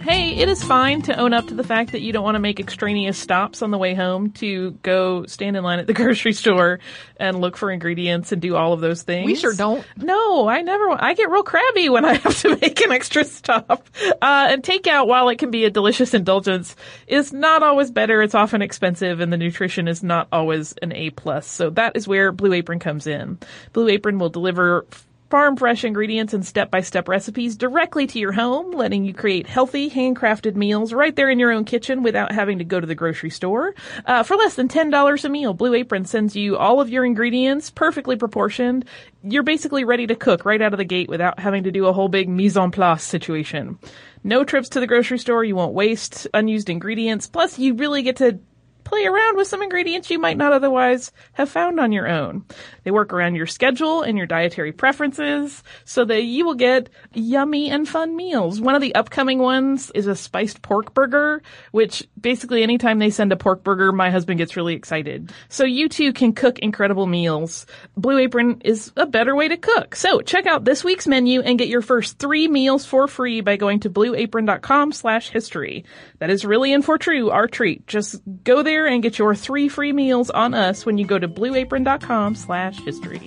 Hey, 0.07 0.37
it 0.37 0.47
is 0.47 0.63
fine 0.63 1.01
to 1.01 1.19
own 1.19 1.33
up 1.33 1.47
to 1.47 1.53
the 1.53 1.65
fact 1.65 1.91
that 1.91 1.99
you 1.99 2.13
don't 2.13 2.23
want 2.23 2.35
to 2.35 2.39
make 2.39 2.61
extraneous 2.61 3.17
stops 3.17 3.61
on 3.61 3.71
the 3.71 3.77
way 3.77 3.93
home 3.93 4.31
to 4.35 4.71
go 4.81 5.25
stand 5.25 5.57
in 5.57 5.65
line 5.65 5.79
at 5.79 5.87
the 5.87 5.93
grocery 6.01 6.31
store 6.31 6.79
and 7.17 7.41
look 7.41 7.57
for 7.57 7.69
ingredients 7.69 8.31
and 8.31 8.41
do 8.41 8.55
all 8.55 8.71
of 8.71 8.79
those 8.79 9.03
things. 9.03 9.25
We 9.25 9.35
sure 9.35 9.53
don't. 9.53 9.85
No, 9.97 10.47
I 10.47 10.61
never. 10.61 10.91
I 10.97 11.13
get 11.13 11.29
real 11.29 11.43
crabby 11.43 11.89
when 11.89 12.05
I 12.05 12.13
have 12.19 12.39
to 12.39 12.55
make 12.55 12.79
an 12.79 12.93
extra 12.93 13.25
stop. 13.25 13.89
Uh, 14.01 14.47
and 14.49 14.63
takeout, 14.63 15.07
while 15.07 15.27
it 15.27 15.39
can 15.39 15.51
be 15.51 15.65
a 15.65 15.69
delicious 15.69 16.13
indulgence, 16.13 16.77
is 17.07 17.33
not 17.33 17.61
always 17.61 17.91
better. 17.91 18.21
It's 18.21 18.33
often 18.33 18.61
expensive, 18.61 19.19
and 19.19 19.33
the 19.33 19.37
nutrition 19.37 19.89
is 19.89 20.03
not 20.03 20.29
always 20.31 20.71
an 20.81 20.93
A 20.93 21.09
plus. 21.09 21.45
So 21.45 21.69
that 21.71 21.97
is 21.97 22.07
where 22.07 22.31
Blue 22.31 22.53
Apron 22.53 22.79
comes 22.79 23.07
in. 23.07 23.39
Blue 23.73 23.89
Apron 23.89 24.19
will 24.19 24.29
deliver 24.29 24.85
farm 25.29 25.57
fresh 25.57 25.83
ingredients 25.83 26.33
and 26.33 26.45
step-by-step 26.45 27.07
recipes 27.07 27.57
directly 27.57 28.07
to 28.07 28.19
your 28.19 28.31
home, 28.31 28.71
letting 28.71 29.03
you 29.03 29.13
create 29.13 29.47
healthy, 29.47 29.89
handcrafted 29.89 30.55
meals 30.55 30.93
right 30.93 31.15
there 31.15 31.29
in 31.29 31.39
your 31.39 31.51
own 31.51 31.65
kitchen 31.65 32.01
without 32.01 32.31
having 32.31 32.59
to 32.59 32.63
go 32.63 32.79
to 32.79 32.87
the 32.87 32.95
grocery 32.95 33.29
store. 33.29 33.75
Uh, 34.05 34.23
for 34.23 34.37
less 34.37 34.55
than 34.55 34.67
$10 34.67 35.25
a 35.25 35.29
meal, 35.29 35.53
Blue 35.53 35.73
Apron 35.73 36.05
sends 36.05 36.35
you 36.35 36.55
all 36.55 36.79
of 36.79 36.89
your 36.89 37.03
ingredients, 37.03 37.69
perfectly 37.69 38.15
proportioned. 38.15 38.85
You're 39.23 39.43
basically 39.43 39.83
ready 39.83 40.07
to 40.07 40.15
cook 40.15 40.45
right 40.45 40.61
out 40.61 40.73
of 40.73 40.77
the 40.77 40.85
gate 40.85 41.09
without 41.09 41.39
having 41.39 41.63
to 41.63 41.71
do 41.71 41.87
a 41.87 41.93
whole 41.93 42.07
big 42.07 42.29
mise 42.29 42.55
en 42.55 42.71
place 42.71 43.03
situation. 43.03 43.77
No 44.23 44.43
trips 44.43 44.69
to 44.69 44.79
the 44.79 44.87
grocery 44.87 45.19
store, 45.19 45.43
you 45.43 45.55
won't 45.55 45.73
waste 45.73 46.27
unused 46.33 46.69
ingredients, 46.69 47.27
plus 47.27 47.59
you 47.59 47.73
really 47.75 48.01
get 48.01 48.17
to 48.17 48.39
play 48.87 49.05
around 49.05 49.35
with 49.35 49.47
some 49.47 49.61
ingredients 49.61 50.09
you 50.09 50.17
might 50.17 50.37
not 50.37 50.53
otherwise 50.53 51.11
have 51.33 51.49
found 51.49 51.77
on 51.77 51.91
your 51.91 52.07
own. 52.07 52.45
They 52.83 52.91
work 52.91 53.11
around 53.11 53.35
your 53.35 53.45
schedule 53.45 54.01
and 54.01 54.17
your 54.17 54.27
dietary 54.27 54.71
preferences 54.71 55.61
so 55.83 56.05
that 56.05 56.23
you 56.23 56.45
will 56.45 56.55
get 56.55 56.89
yummy 57.13 57.69
and 57.69 57.87
fun 57.87 58.15
meals. 58.15 58.61
One 58.61 58.75
of 58.75 58.81
the 58.81 58.95
upcoming 58.95 59.39
ones 59.39 59.91
is 59.91 60.07
a 60.07 60.15
spiced 60.15 60.61
pork 60.61 60.93
burger, 60.93 61.41
which 61.71 62.07
basically 62.19 62.63
anytime 62.63 62.97
they 62.97 63.09
send 63.09 63.33
a 63.33 63.37
pork 63.37 63.61
burger, 63.61 63.91
my 63.91 64.09
husband 64.09 64.37
gets 64.37 64.55
really 64.55 64.75
excited. 64.75 65.33
So 65.49 65.65
you 65.65 65.89
too 65.89 66.13
can 66.13 66.31
cook 66.31 66.59
incredible 66.59 67.07
meals. 67.07 67.65
Blue 67.97 68.17
Apron 68.19 68.61
is 68.63 68.93
a 68.95 69.05
better 69.05 69.35
way 69.35 69.49
to 69.49 69.57
cook. 69.57 69.95
So 69.95 70.21
check 70.21 70.45
out 70.45 70.63
this 70.63 70.85
week's 70.85 71.07
menu 71.07 71.41
and 71.41 71.59
get 71.59 71.67
your 71.67 71.81
first 71.81 72.19
three 72.19 72.47
meals 72.47 72.85
for 72.85 73.09
free 73.09 73.41
by 73.41 73.57
going 73.57 73.81
to 73.81 73.89
blueapron.com 73.89 74.93
slash 74.93 75.29
history. 75.29 75.83
That 76.19 76.29
is 76.29 76.43
really 76.45 76.73
and 76.73 76.83
for 76.83 76.97
true 76.97 77.29
our 77.29 77.47
treat. 77.47 77.85
Just 77.85 78.21
go 78.43 78.63
there 78.63 78.87
and 78.87 79.03
get 79.03 79.19
your 79.19 79.35
three 79.35 79.69
free 79.69 79.93
meals 79.93 80.29
on 80.29 80.53
us 80.53 80.85
when 80.85 80.97
you 80.97 81.05
go 81.05 81.19
to 81.19 81.27
blueapron.com 81.27 82.35
slash 82.35 82.79
history. 82.81 83.21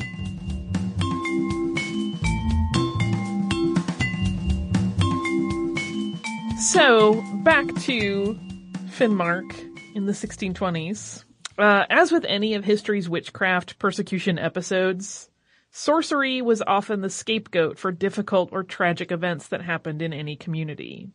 So, 6.60 7.22
back 7.42 7.66
to 7.82 8.38
Finnmark 8.88 9.50
in 9.94 10.06
the 10.06 10.12
1620s. 10.12 11.24
Uh, 11.56 11.84
as 11.88 12.12
with 12.12 12.24
any 12.26 12.54
of 12.54 12.64
history's 12.64 13.08
witchcraft 13.08 13.78
persecution 13.78 14.38
episodes, 14.38 15.30
sorcery 15.70 16.42
was 16.42 16.62
often 16.62 17.00
the 17.00 17.10
scapegoat 17.10 17.78
for 17.78 17.92
difficult 17.92 18.50
or 18.52 18.62
tragic 18.62 19.10
events 19.10 19.48
that 19.48 19.62
happened 19.62 20.02
in 20.02 20.12
any 20.12 20.36
community. 20.36 21.10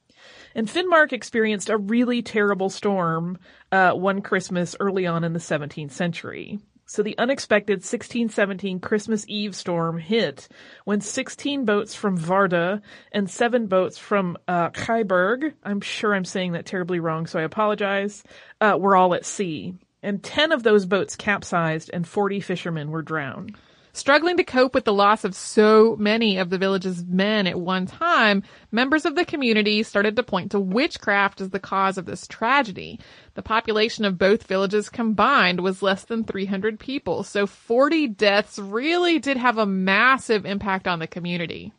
And 0.54 0.68
Finnmark 0.68 1.14
experienced 1.14 1.70
a 1.70 1.78
really 1.78 2.22
terrible 2.22 2.70
storm 2.70 3.38
uh, 3.72 3.92
one 3.92 4.22
Christmas 4.22 4.76
early 4.80 5.06
on 5.06 5.24
in 5.24 5.34
the 5.34 5.40
17th 5.40 5.92
century. 5.92 6.60
So 6.88 7.02
the 7.02 7.18
unexpected 7.18 7.78
1617 7.78 8.80
Christmas 8.80 9.26
Eve 9.28 9.56
storm 9.56 9.98
hit 9.98 10.48
when 10.84 11.02
16 11.02 11.66
boats 11.66 11.96
from 11.96 12.18
Vardø 12.18 12.80
and 13.12 13.30
seven 13.30 13.66
boats 13.66 13.98
from 13.98 14.38
uh, 14.48 14.70
I'm 15.64 15.82
sure 15.82 16.14
I'm 16.14 16.26
saying 16.26 16.52
that 16.52 16.68
terribly 16.68 17.00
wrong, 17.00 17.26
so 17.26 17.40
I 17.40 17.44
apologize, 17.44 18.24
uh, 18.62 18.78
were 18.80 18.96
all 18.96 19.16
at 19.16 19.26
sea. 19.26 19.74
And 20.04 20.22
10 20.24 20.52
of 20.52 20.62
those 20.62 20.86
boats 20.86 21.16
capsized 21.16 21.90
and 21.92 22.08
40 22.08 22.40
fishermen 22.40 22.92
were 22.92 23.02
drowned. 23.02 23.58
Struggling 23.96 24.36
to 24.36 24.44
cope 24.44 24.76
with 24.76 24.84
the 24.84 24.92
loss 24.92 25.24
of 25.24 25.34
so 25.34 25.96
many 25.98 26.38
of 26.38 26.50
the 26.50 26.58
village's 26.58 27.06
men 27.06 27.48
at 27.48 27.58
one 27.58 27.86
time, 27.86 28.44
members 28.70 29.06
of 29.06 29.16
the 29.16 29.24
community 29.24 29.84
started 29.84 30.18
to 30.18 30.22
point 30.22 30.52
to 30.52 30.60
witchcraft 30.60 31.40
as 31.40 31.52
the 31.52 31.62
cause 31.62 31.98
of 31.98 32.06
this 32.06 32.28
tragedy. 32.28 33.00
The 33.36 33.42
population 33.42 34.04
of 34.04 34.18
both 34.18 34.48
villages 34.48 34.90
combined 34.90 35.62
was 35.62 35.82
less 35.82 36.04
than 36.04 36.26
300 36.26 36.78
people, 36.78 37.24
so 37.24 37.48
40 37.48 38.10
deaths 38.10 38.60
really 38.60 39.18
did 39.18 39.38
have 39.38 39.58
a 39.58 39.66
massive 39.66 40.46
impact 40.46 40.90
on 40.90 41.00
the 41.00 41.08
community. 41.08 41.72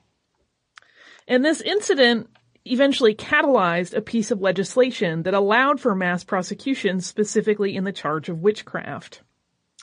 And 1.28 1.44
this 1.44 1.60
incident 1.60 2.30
eventually 2.64 3.14
catalyzed 3.14 3.94
a 3.94 4.00
piece 4.00 4.30
of 4.30 4.40
legislation 4.40 5.24
that 5.24 5.34
allowed 5.34 5.82
for 5.82 5.94
mass 5.94 6.24
prosecution 6.24 7.02
specifically 7.02 7.76
in 7.76 7.84
the 7.84 7.92
charge 7.92 8.30
of 8.30 8.40
witchcraft. 8.40 9.20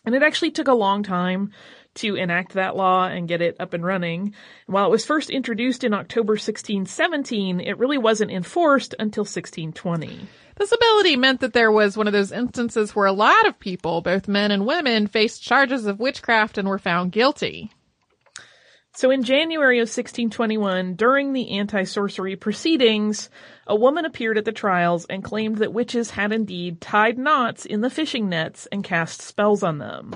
And 0.05 0.15
it 0.15 0.23
actually 0.23 0.51
took 0.51 0.67
a 0.67 0.73
long 0.73 1.03
time 1.03 1.51
to 1.95 2.15
enact 2.15 2.53
that 2.53 2.75
law 2.75 3.05
and 3.05 3.27
get 3.27 3.41
it 3.41 3.55
up 3.59 3.73
and 3.73 3.85
running. 3.85 4.33
While 4.65 4.87
it 4.87 4.91
was 4.91 5.05
first 5.05 5.29
introduced 5.29 5.83
in 5.83 5.93
October 5.93 6.33
1617, 6.33 7.59
it 7.59 7.77
really 7.77 7.97
wasn't 7.97 8.31
enforced 8.31 8.95
until 8.99 9.21
1620. 9.21 10.27
This 10.57 10.71
ability 10.71 11.15
meant 11.15 11.39
that 11.41 11.53
there 11.53 11.71
was 11.71 11.95
one 11.95 12.07
of 12.07 12.13
those 12.13 12.31
instances 12.31 12.95
where 12.95 13.05
a 13.05 13.13
lot 13.13 13.47
of 13.47 13.59
people, 13.59 14.01
both 14.01 14.27
men 14.27 14.51
and 14.51 14.65
women, 14.65 15.07
faced 15.07 15.41
charges 15.41 15.85
of 15.85 15.99
witchcraft 15.99 16.57
and 16.57 16.67
were 16.67 16.79
found 16.79 17.11
guilty. 17.11 17.71
So 18.95 19.09
in 19.09 19.23
January 19.23 19.79
of 19.79 19.87
1621, 19.87 20.93
during 20.93 21.33
the 21.33 21.57
anti-sorcery 21.57 22.35
proceedings, 22.35 23.31
a 23.65 23.75
woman 23.75 24.05
appeared 24.05 24.37
at 24.37 24.45
the 24.45 24.51
trials 24.51 25.05
and 25.05 25.23
claimed 25.23 25.57
that 25.57 25.73
witches 25.73 26.11
had 26.11 26.31
indeed 26.31 26.79
tied 26.79 27.17
knots 27.17 27.65
in 27.65 27.81
the 27.81 27.89
fishing 27.89 28.29
nets 28.29 28.67
and 28.71 28.83
cast 28.83 29.19
spells 29.19 29.63
on 29.63 29.79
them. 29.79 30.15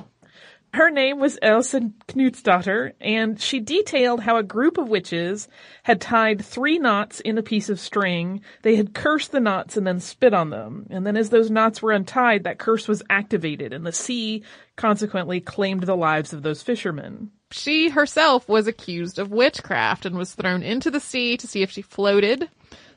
Her 0.74 0.92
name 0.92 1.20
was 1.20 1.40
Elsa 1.42 1.92
Knutsdatter, 2.08 2.94
and 3.02 3.40
she 3.40 3.60
detailed 3.60 4.22
how 4.22 4.38
a 4.38 4.44
group 4.44 4.78
of 4.78 4.90
witches 4.90 5.48
had 5.84 6.00
tied 6.00 6.44
three 6.44 6.78
knots 6.78 7.20
in 7.20 7.38
a 7.38 7.44
piece 7.44 7.70
of 7.70 7.80
string. 7.80 8.42
They 8.62 8.76
had 8.76 8.94
cursed 8.94 9.32
the 9.32 9.40
knots 9.40 9.78
and 9.78 9.88
then 9.88 10.00
spit 10.00 10.34
on 10.34 10.50
them. 10.50 10.86
And 10.90 11.06
then 11.06 11.18
as 11.18 11.30
those 11.30 11.50
knots 11.50 11.82
were 11.82 11.94
untied, 11.94 12.44
that 12.44 12.60
curse 12.60 12.88
was 12.88 13.02
activated, 13.10 13.74
and 13.74 13.86
the 13.86 13.92
sea 13.92 14.44
consequently 14.76 15.40
claimed 15.40 15.84
the 15.84 15.96
lives 15.96 16.34
of 16.34 16.44
those 16.44 16.62
fishermen. 16.62 17.32
She 17.50 17.90
herself 17.90 18.48
was 18.50 18.68
accused 18.68 19.18
of 19.18 19.32
witchcraft 19.32 20.06
and 20.06 20.18
was 20.18 20.36
thrown 20.36 20.64
into 20.64 20.92
the 20.92 21.00
sea 21.00 21.38
to 21.38 21.48
see 21.48 21.62
if 21.62 21.72
she 21.72 21.82
floated. 21.82 22.50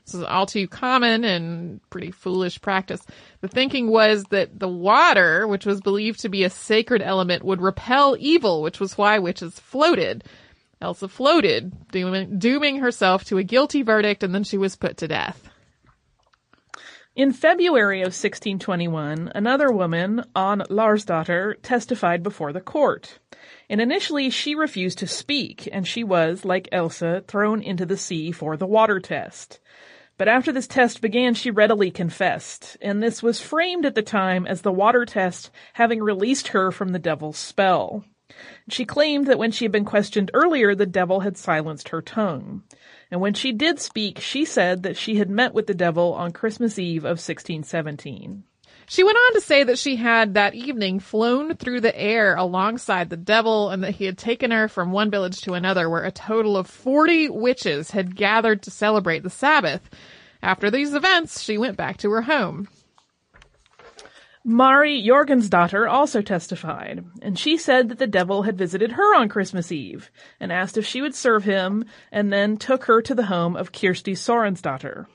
This 0.05 0.15
is 0.15 0.23
all 0.23 0.45
too 0.45 0.67
common 0.67 1.23
and 1.23 1.79
pretty 1.89 2.11
foolish 2.11 2.59
practice. 2.59 3.05
The 3.41 3.47
thinking 3.47 3.89
was 3.89 4.23
that 4.31 4.59
the 4.59 4.67
water, 4.67 5.47
which 5.47 5.65
was 5.65 5.79
believed 5.79 6.21
to 6.21 6.29
be 6.29 6.43
a 6.43 6.49
sacred 6.49 7.01
element, 7.01 7.43
would 7.43 7.61
repel 7.61 8.15
evil, 8.19 8.61
which 8.61 8.79
was 8.79 8.97
why 8.97 9.19
witches 9.19 9.59
floated. 9.59 10.23
Elsa 10.81 11.07
floated, 11.07 11.87
dooming, 11.89 12.39
dooming 12.39 12.77
herself 12.77 13.23
to 13.25 13.37
a 13.37 13.43
guilty 13.43 13.83
verdict, 13.83 14.23
and 14.23 14.33
then 14.33 14.43
she 14.43 14.57
was 14.57 14.75
put 14.75 14.97
to 14.97 15.07
death. 15.07 15.49
In 17.13 17.33
February 17.33 17.99
of 18.01 18.13
1621, 18.15 19.33
another 19.35 19.71
woman, 19.71 20.23
Anne 20.35 20.63
Larsdotter, 20.69 21.55
testified 21.61 22.23
before 22.23 22.53
the 22.53 22.61
court. 22.61 23.19
And 23.69 23.79
initially 23.79 24.29
she 24.29 24.55
refused 24.55 24.97
to 24.99 25.07
speak, 25.07 25.67
and 25.71 25.87
she 25.87 26.03
was, 26.03 26.45
like 26.45 26.69
Elsa, 26.71 27.23
thrown 27.27 27.61
into 27.61 27.85
the 27.85 27.97
sea 27.97 28.31
for 28.31 28.57
the 28.57 28.65
water 28.65 28.99
test. 28.99 29.59
But 30.21 30.27
after 30.27 30.51
this 30.51 30.67
test 30.67 31.01
began, 31.01 31.33
she 31.33 31.49
readily 31.49 31.89
confessed, 31.89 32.77
and 32.79 33.01
this 33.01 33.23
was 33.23 33.41
framed 33.41 33.87
at 33.87 33.95
the 33.95 34.03
time 34.03 34.45
as 34.45 34.61
the 34.61 34.71
water 34.71 35.03
test 35.03 35.49
having 35.73 35.99
released 35.99 36.49
her 36.49 36.71
from 36.71 36.89
the 36.89 36.99
devil's 36.99 37.39
spell. 37.39 38.05
She 38.69 38.85
claimed 38.85 39.25
that 39.25 39.39
when 39.39 39.49
she 39.49 39.65
had 39.65 39.71
been 39.71 39.83
questioned 39.83 40.29
earlier, 40.35 40.75
the 40.75 40.85
devil 40.85 41.21
had 41.21 41.37
silenced 41.37 41.89
her 41.89 42.03
tongue. 42.03 42.61
And 43.09 43.19
when 43.19 43.33
she 43.33 43.51
did 43.51 43.79
speak, 43.79 44.19
she 44.19 44.45
said 44.45 44.83
that 44.83 44.95
she 44.95 45.15
had 45.15 45.31
met 45.31 45.55
with 45.55 45.65
the 45.65 45.73
devil 45.73 46.13
on 46.13 46.33
Christmas 46.33 46.77
Eve 46.77 47.03
of 47.03 47.17
1617. 47.17 48.43
She 48.87 49.03
went 49.03 49.17
on 49.17 49.33
to 49.33 49.41
say 49.41 49.63
that 49.63 49.79
she 49.79 49.95
had 49.95 50.33
that 50.33 50.53
evening 50.53 50.99
flown 50.99 51.55
through 51.55 51.81
the 51.81 51.97
air 51.97 52.35
alongside 52.35 53.09
the 53.09 53.17
devil 53.17 53.69
and 53.69 53.83
that 53.83 53.95
he 53.95 54.05
had 54.05 54.17
taken 54.17 54.51
her 54.51 54.67
from 54.67 54.91
one 54.91 55.09
village 55.09 55.41
to 55.41 55.53
another 55.53 55.89
where 55.89 56.03
a 56.03 56.11
total 56.11 56.57
of 56.57 56.67
40 56.67 57.29
witches 57.29 57.91
had 57.91 58.15
gathered 58.15 58.61
to 58.63 58.71
celebrate 58.71 59.23
the 59.23 59.29
Sabbath. 59.29 59.89
After 60.43 60.69
these 60.69 60.93
events, 60.93 61.41
she 61.41 61.57
went 61.57 61.77
back 61.77 61.97
to 61.97 62.11
her 62.11 62.23
home. 62.23 62.67
Mari 64.43 64.99
Jorgensdatter 64.99 65.87
also 65.87 66.23
testified, 66.23 67.05
and 67.21 67.37
she 67.37 67.57
said 67.57 67.89
that 67.89 67.99
the 67.99 68.07
devil 68.07 68.41
had 68.41 68.57
visited 68.57 68.93
her 68.93 69.15
on 69.15 69.29
Christmas 69.29 69.71
Eve 69.71 70.09
and 70.39 70.51
asked 70.51 70.77
if 70.77 70.85
she 70.85 70.99
would 70.99 71.13
serve 71.13 71.43
him 71.43 71.85
and 72.11 72.33
then 72.33 72.57
took 72.57 72.85
her 72.85 73.03
to 73.03 73.13
the 73.13 73.27
home 73.27 73.55
of 73.55 73.71
Kirsti 73.71 74.13
Sorensdatter. 74.13 75.05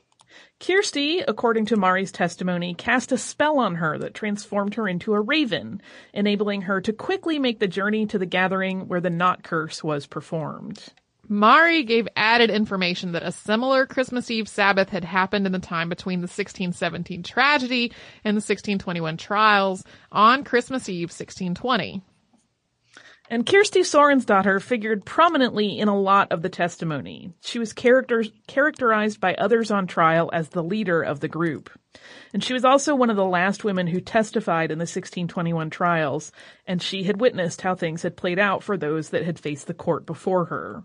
Kirsti, 0.58 1.22
according 1.28 1.66
to 1.66 1.76
Mari's 1.76 2.10
testimony, 2.10 2.74
cast 2.74 3.12
a 3.12 3.18
spell 3.18 3.58
on 3.58 3.74
her 3.76 3.98
that 3.98 4.14
transformed 4.14 4.74
her 4.74 4.88
into 4.88 5.12
a 5.12 5.20
raven, 5.20 5.82
enabling 6.14 6.62
her 6.62 6.80
to 6.80 6.92
quickly 6.92 7.38
make 7.38 7.58
the 7.58 7.68
journey 7.68 8.06
to 8.06 8.18
the 8.18 8.26
gathering 8.26 8.88
where 8.88 9.00
the 9.00 9.10
knot 9.10 9.42
curse 9.42 9.84
was 9.84 10.06
performed. 10.06 10.82
Mari 11.28 11.82
gave 11.82 12.08
added 12.16 12.50
information 12.50 13.12
that 13.12 13.22
a 13.22 13.32
similar 13.32 13.84
Christmas 13.84 14.30
Eve 14.30 14.48
Sabbath 14.48 14.88
had 14.88 15.04
happened 15.04 15.44
in 15.44 15.52
the 15.52 15.58
time 15.58 15.88
between 15.88 16.20
the 16.20 16.24
1617 16.24 17.22
tragedy 17.22 17.92
and 18.24 18.34
the 18.34 18.40
1621 18.40 19.16
trials 19.16 19.84
on 20.10 20.44
Christmas 20.44 20.88
Eve 20.88 21.10
1620. 21.10 22.02
And 23.28 23.44
Kirsti 23.44 23.80
Sorensdatter 23.80 24.62
figured 24.62 25.04
prominently 25.04 25.78
in 25.78 25.88
a 25.88 25.98
lot 25.98 26.30
of 26.30 26.42
the 26.42 26.48
testimony. 26.48 27.32
She 27.40 27.58
was 27.58 27.72
character- 27.72 28.24
characterized 28.46 29.20
by 29.20 29.34
others 29.34 29.72
on 29.72 29.88
trial 29.88 30.30
as 30.32 30.50
the 30.50 30.62
leader 30.62 31.02
of 31.02 31.18
the 31.18 31.28
group. 31.28 31.70
And 32.32 32.44
she 32.44 32.52
was 32.52 32.64
also 32.64 32.94
one 32.94 33.10
of 33.10 33.16
the 33.16 33.24
last 33.24 33.64
women 33.64 33.88
who 33.88 34.00
testified 34.00 34.70
in 34.70 34.78
the 34.78 34.82
1621 34.82 35.70
trials, 35.70 36.30
and 36.66 36.80
she 36.80 37.02
had 37.02 37.20
witnessed 37.20 37.62
how 37.62 37.74
things 37.74 38.02
had 38.02 38.16
played 38.16 38.38
out 38.38 38.62
for 38.62 38.76
those 38.76 39.10
that 39.10 39.24
had 39.24 39.40
faced 39.40 39.66
the 39.66 39.74
court 39.74 40.06
before 40.06 40.44
her. 40.46 40.84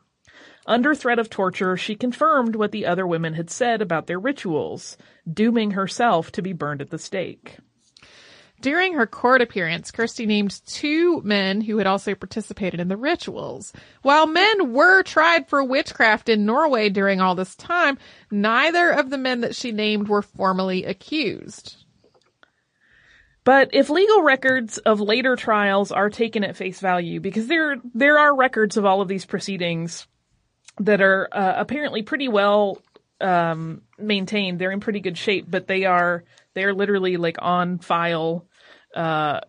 Under 0.66 0.96
threat 0.96 1.20
of 1.20 1.30
torture, 1.30 1.78
she 1.78 1.96
confirmed 1.96 2.56
what 2.56 2.72
the 2.72 2.86
other 2.86 3.06
women 3.06 3.34
had 3.34 3.50
said 3.50 3.82
about 3.82 4.08
their 4.08 4.20
rituals, 4.20 4.98
dooming 5.32 5.72
herself 5.72 6.32
to 6.32 6.42
be 6.42 6.54
burned 6.54 6.82
at 6.82 6.90
the 6.90 6.98
stake. 6.98 7.58
During 8.62 8.94
her 8.94 9.08
court 9.08 9.42
appearance, 9.42 9.90
Kirsti 9.92 10.28
named 10.28 10.62
two 10.68 11.22
men 11.24 11.62
who 11.62 11.80
had 11.80 11.88
also 11.88 12.14
participated 12.14 12.80
in 12.80 12.90
the 12.90 12.98
rituals. 12.98 13.74
While 14.04 14.28
men 14.28 14.72
were 14.72 15.02
tried 15.02 15.50
for 15.50 15.64
witchcraft 15.64 16.30
in 16.30 16.46
Norway 16.46 16.90
during 16.90 17.20
all 17.20 17.34
this 17.34 17.56
time, 17.56 17.98
neither 18.30 18.92
of 18.92 19.10
the 19.10 19.18
men 19.18 19.42
that 19.42 19.56
she 19.56 19.72
named 19.72 20.08
were 20.08 20.22
formally 20.22 20.86
accused. 20.86 21.84
But 23.44 23.70
if 23.74 23.90
legal 23.90 24.22
records 24.22 24.78
of 24.78 25.02
later 25.02 25.36
trials 25.36 25.92
are 25.92 26.12
taken 26.12 26.44
at 26.44 26.56
face 26.56 26.80
value, 26.80 27.20
because 27.20 27.48
there 27.48 27.78
there 27.96 28.20
are 28.20 28.36
records 28.36 28.78
of 28.78 28.86
all 28.86 29.02
of 29.02 29.08
these 29.08 29.26
proceedings 29.26 30.06
that 30.80 31.02
are 31.02 31.28
uh, 31.32 31.56
apparently 31.58 32.04
pretty 32.04 32.28
well 32.28 32.80
um, 33.20 33.82
maintained, 33.98 34.60
they're 34.60 34.72
in 34.72 34.80
pretty 34.80 35.00
good 35.00 35.18
shape, 35.18 35.46
but 35.50 35.68
they 35.68 35.86
are 35.86 36.24
they're 36.54 36.74
literally 36.74 37.18
like 37.18 37.38
on 37.40 37.80
file 37.80 38.46
uh, 38.96 39.42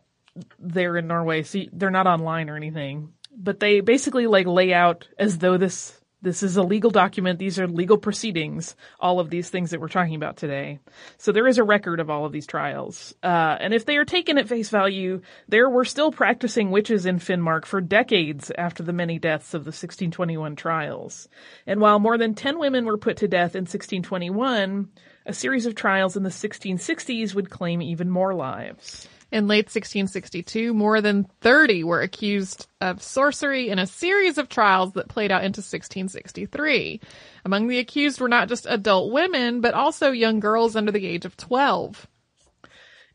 there 0.59 0.97
in 0.97 1.07
Norway. 1.07 1.43
So 1.43 1.61
they're 1.73 1.91
not 1.91 2.07
online 2.07 2.49
or 2.49 2.57
anything, 2.57 3.13
but 3.37 3.61
they 3.61 3.81
basically 3.81 4.27
like 4.27 4.47
lay 4.47 4.73
out 4.73 5.09
as 5.19 5.39
though 5.39 5.57
this 5.57 5.99
this 6.23 6.45
is 6.45 6.57
a 6.57 6.63
legal 6.63 6.91
document. 6.93 7.41
These 7.41 7.59
are 7.59 7.67
legal 7.67 7.99
proceedings. 7.99 8.77
All 9.01 9.19
of 9.19 9.29
these 9.29 9.51
things 9.51 9.71
that 9.71 9.81
we're 9.81 9.89
talking 9.89 10.15
about 10.15 10.37
today. 10.37 10.79
So 11.19 11.33
there 11.33 11.49
is 11.49 11.59
a 11.59 11.65
record 11.65 11.99
of 11.99 12.11
all 12.11 12.25
of 12.25 12.31
these 12.31 12.47
trials. 12.47 13.13
Uh, 13.25 13.57
and 13.59 13.75
if 13.75 13.85
they 13.85 13.97
are 13.97 14.05
taken 14.05 14.39
at 14.39 14.49
face 14.49 14.71
value, 14.71 15.21
there 15.49 15.69
were 15.69 15.85
still 15.85 16.13
practicing 16.13 16.71
witches 16.71 17.07
in 17.07 17.19
Finnmark 17.19 17.65
for 17.65 17.81
decades 17.81 18.53
after 18.57 18.85
the 18.85 18.93
many 18.93 19.19
deaths 19.19 19.53
of 19.53 19.65
the 19.65 19.71
1621 19.71 20.55
trials. 20.55 21.29
And 21.67 21.81
while 21.81 21.99
more 21.99 22.17
than 22.17 22.35
10 22.35 22.61
women 22.61 22.87
were 22.87 22.99
put 22.99 23.17
to 23.19 23.29
death 23.29 23.57
in 23.57 23.63
1621, 23.63 24.91
a 25.27 25.33
series 25.33 25.67
of 25.67 25.75
trials 25.75 26.17
in 26.17 26.23
the 26.23 26.31
1660s 26.31 27.35
would 27.35 27.51
claim 27.51 27.83
even 27.83 28.09
more 28.09 28.33
lives. 28.33 29.09
In 29.33 29.49
late 29.49 29.65
1662, 29.65 30.75
more 30.75 31.01
than 31.01 31.25
30 31.41 31.85
were 31.85 32.03
accused 32.03 32.67
of 32.83 33.03
sorcery 33.03 33.71
in 33.71 33.79
a 33.79 33.87
series 33.87 34.37
of 34.37 34.51
trials 34.51 34.93
that 34.93 35.09
played 35.09 35.33
out 35.33 35.43
into 35.43 35.61
1663. 35.61 37.01
Among 37.47 37.67
the 37.67 37.79
accused 37.79 38.21
were 38.21 38.29
not 38.29 38.51
just 38.51 38.67
adult 38.69 39.11
women, 39.11 39.63
but 39.63 39.73
also 39.73 40.11
young 40.11 40.39
girls 40.39 40.77
under 40.77 40.93
the 40.93 41.07
age 41.07 41.25
of 41.25 41.39
12. 41.39 42.07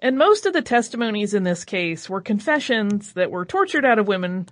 And 0.01 0.17
most 0.17 0.47
of 0.47 0.53
the 0.53 0.63
testimonies 0.63 1.35
in 1.35 1.43
this 1.43 1.63
case 1.63 2.09
were 2.09 2.21
confessions 2.21 3.13
that 3.13 3.29
were 3.29 3.45
tortured 3.45 3.85
out 3.85 3.99
of 3.99 4.07
women 4.07 4.47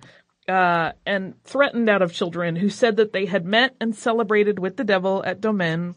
uh, 0.48 0.92
and 1.04 1.34
threatened 1.42 1.88
out 1.88 2.00
of 2.00 2.12
children 2.12 2.54
who 2.54 2.68
said 2.68 2.94
that 2.98 3.12
they 3.12 3.26
had 3.26 3.44
met 3.44 3.74
and 3.80 3.96
celebrated 3.96 4.60
with 4.60 4.76
the 4.76 4.84
devil 4.84 5.20
at 5.26 5.40
Domen, 5.40 5.96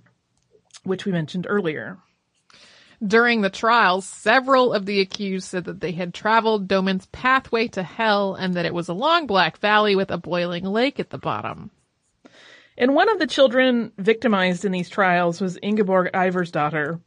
which 0.83 1.05
we 1.05 1.11
mentioned 1.11 1.45
earlier. 1.47 1.99
During 3.05 3.41
the 3.41 3.49
trials, 3.49 4.05
several 4.05 4.73
of 4.73 4.85
the 4.85 4.99
accused 4.99 5.47
said 5.47 5.63
that 5.65 5.79
they 5.79 5.93
had 5.93 6.13
traveled 6.13 6.67
Domen's 6.67 7.05
pathway 7.07 7.67
to 7.69 7.83
hell 7.83 8.35
and 8.35 8.53
that 8.55 8.65
it 8.65 8.73
was 8.73 8.89
a 8.89 8.93
long 8.93 9.25
black 9.25 9.57
valley 9.59 9.95
with 9.95 10.11
a 10.11 10.17
boiling 10.17 10.65
lake 10.65 10.99
at 10.99 11.09
the 11.09 11.17
bottom. 11.17 11.71
And 12.77 12.95
one 12.95 13.09
of 13.09 13.19
the 13.19 13.27
children 13.27 13.93
victimized 13.97 14.65
in 14.65 14.73
these 14.73 14.89
trials 14.89 15.39
was 15.39 15.57
Ingeborg 15.61 16.11
Iversdatter, 16.13 16.99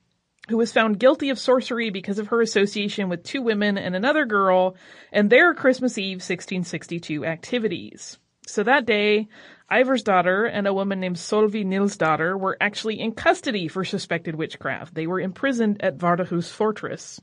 who 0.48 0.56
was 0.56 0.72
found 0.72 0.98
guilty 0.98 1.28
of 1.28 1.38
sorcery 1.38 1.90
because 1.90 2.18
of 2.18 2.28
her 2.28 2.40
association 2.40 3.08
with 3.08 3.22
two 3.22 3.42
women 3.42 3.76
and 3.76 3.94
another 3.94 4.24
girl 4.24 4.76
and 5.12 5.28
their 5.28 5.54
Christmas 5.54 5.98
Eve 5.98 6.16
1662 6.16 7.24
activities. 7.26 8.18
So 8.46 8.62
that 8.62 8.86
day, 8.86 9.28
Iversdatter 9.72 10.50
and 10.52 10.66
a 10.66 10.74
woman 10.74 11.00
named 11.00 11.16
Solvi 11.16 11.64
daughter 11.96 12.36
were 12.36 12.58
actually 12.60 13.00
in 13.00 13.12
custody 13.12 13.68
for 13.68 13.86
suspected 13.86 14.34
witchcraft. 14.34 14.94
They 14.94 15.06
were 15.06 15.18
imprisoned 15.18 15.82
at 15.82 15.96
Vardøhus 15.96 16.50
fortress. 16.50 17.22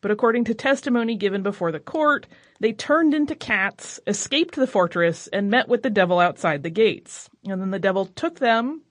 But 0.00 0.10
according 0.10 0.44
to 0.46 0.54
testimony 0.54 1.14
given 1.14 1.44
before 1.44 1.70
the 1.70 1.78
court, 1.78 2.26
they 2.58 2.72
turned 2.72 3.14
into 3.14 3.36
cats, 3.36 4.00
escaped 4.08 4.56
the 4.56 4.66
fortress, 4.66 5.28
and 5.28 5.50
met 5.50 5.68
with 5.68 5.84
the 5.84 5.90
devil 5.90 6.18
outside 6.18 6.64
the 6.64 6.70
gates. 6.70 7.30
And 7.46 7.60
then 7.60 7.70
the 7.70 7.78
devil 7.78 8.06
took 8.06 8.40
them 8.40 8.82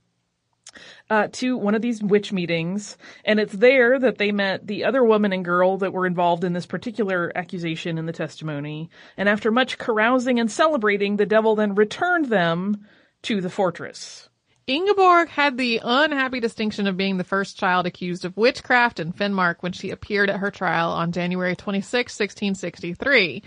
uh, 1.10 1.28
to 1.34 1.58
one 1.58 1.76
of 1.76 1.82
these 1.82 2.04
witch 2.04 2.32
meetings, 2.32 2.98
and 3.26 3.40
it's 3.40 3.54
there 3.54 4.00
that 4.00 4.18
they 4.18 4.32
met 4.32 4.68
the 4.68 4.84
other 4.84 5.04
woman 5.04 5.34
and 5.34 5.46
girl 5.46 5.78
that 5.78 5.94
were 5.94 6.06
involved 6.06 6.44
in 6.44 6.54
this 6.54 6.66
particular 6.66 7.32
accusation 7.36 7.98
in 7.98 8.06
the 8.06 8.14
testimony. 8.14 8.90
And 9.18 9.30
after 9.30 9.52
much 9.52 9.78
carousing 9.78 10.40
and 10.40 10.52
celebrating, 10.52 11.18
the 11.18 11.26
devil 11.26 11.56
then 11.56 11.76
returned 11.76 12.26
them 12.26 12.86
to 13.24 13.42
the 13.42 13.50
fortress. 13.50 14.30
Ingeborg 14.66 15.28
had 15.28 15.58
the 15.58 15.82
unhappy 15.84 16.40
distinction 16.40 16.88
of 16.88 16.96
being 16.96 17.18
the 17.18 17.26
first 17.26 17.58
child 17.58 17.86
accused 17.86 18.24
of 18.24 18.38
witchcraft 18.38 19.00
in 19.00 19.12
Finnmark 19.12 19.58
when 19.60 19.74
she 19.74 19.90
appeared 19.90 20.30
at 20.30 20.40
her 20.40 20.52
trial 20.52 20.92
on 20.92 21.12
January 21.12 21.56
26, 21.56 22.18
1663. 22.18 23.44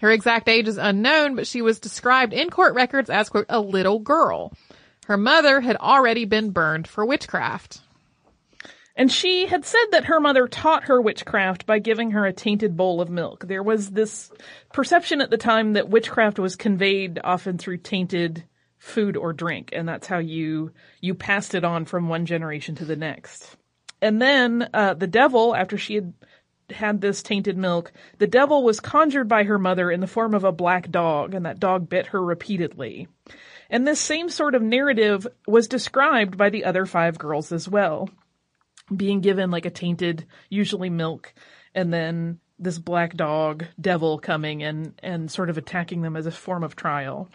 Her 0.00 0.10
exact 0.12 0.48
age 0.48 0.68
is 0.68 0.78
unknown, 0.78 1.34
but 1.34 1.48
she 1.48 1.60
was 1.60 1.80
described 1.80 2.32
in 2.32 2.50
court 2.50 2.74
records 2.74 3.10
as, 3.10 3.28
quote, 3.30 3.46
a 3.48 3.60
little 3.60 3.98
girl. 3.98 4.52
Her 5.06 5.16
mother 5.16 5.60
had 5.60 5.76
already 5.76 6.24
been 6.24 6.50
burned 6.50 6.88
for 6.88 7.04
witchcraft. 7.04 7.80
And 8.96 9.10
she 9.10 9.46
had 9.46 9.64
said 9.64 9.86
that 9.90 10.04
her 10.04 10.20
mother 10.20 10.46
taught 10.46 10.84
her 10.84 11.00
witchcraft 11.00 11.66
by 11.66 11.80
giving 11.80 12.12
her 12.12 12.26
a 12.26 12.32
tainted 12.32 12.76
bowl 12.76 13.00
of 13.00 13.10
milk. 13.10 13.46
There 13.46 13.62
was 13.62 13.90
this 13.90 14.30
perception 14.72 15.20
at 15.20 15.30
the 15.30 15.36
time 15.36 15.72
that 15.72 15.88
witchcraft 15.88 16.38
was 16.38 16.54
conveyed 16.54 17.18
often 17.24 17.58
through 17.58 17.78
tainted 17.78 18.44
food 18.78 19.16
or 19.16 19.32
drink, 19.32 19.70
and 19.72 19.88
that's 19.88 20.06
how 20.06 20.18
you 20.18 20.70
you 21.00 21.14
passed 21.14 21.54
it 21.54 21.64
on 21.64 21.86
from 21.86 22.08
one 22.08 22.24
generation 22.24 22.76
to 22.76 22.84
the 22.84 22.96
next. 22.96 23.56
And 24.00 24.22
then 24.22 24.68
uh, 24.72 24.94
the 24.94 25.06
devil, 25.06 25.56
after 25.56 25.76
she 25.76 25.96
had 25.96 26.12
had 26.70 27.00
this 27.00 27.22
tainted 27.22 27.56
milk, 27.56 27.92
the 28.18 28.26
devil 28.26 28.62
was 28.62 28.80
conjured 28.80 29.28
by 29.28 29.44
her 29.44 29.58
mother 29.58 29.90
in 29.90 30.00
the 30.00 30.06
form 30.06 30.34
of 30.34 30.44
a 30.44 30.52
black 30.52 30.90
dog, 30.90 31.34
and 31.34 31.46
that 31.46 31.58
dog 31.58 31.88
bit 31.88 32.06
her 32.06 32.22
repeatedly. 32.22 33.08
And 33.70 33.86
this 33.86 34.00
same 34.00 34.28
sort 34.28 34.54
of 34.54 34.62
narrative 34.62 35.26
was 35.46 35.68
described 35.68 36.36
by 36.36 36.50
the 36.50 36.64
other 36.64 36.86
five 36.86 37.18
girls 37.18 37.52
as 37.52 37.68
well. 37.68 38.08
Being 38.94 39.20
given 39.20 39.50
like 39.50 39.64
a 39.64 39.70
tainted, 39.70 40.26
usually 40.50 40.90
milk, 40.90 41.32
and 41.74 41.92
then 41.92 42.40
this 42.58 42.78
black 42.78 43.16
dog 43.16 43.64
devil 43.80 44.18
coming 44.18 44.62
and, 44.62 44.94
and 45.02 45.30
sort 45.30 45.50
of 45.50 45.58
attacking 45.58 46.02
them 46.02 46.16
as 46.16 46.26
a 46.26 46.30
form 46.30 46.62
of 46.62 46.76
trial. 46.76 47.28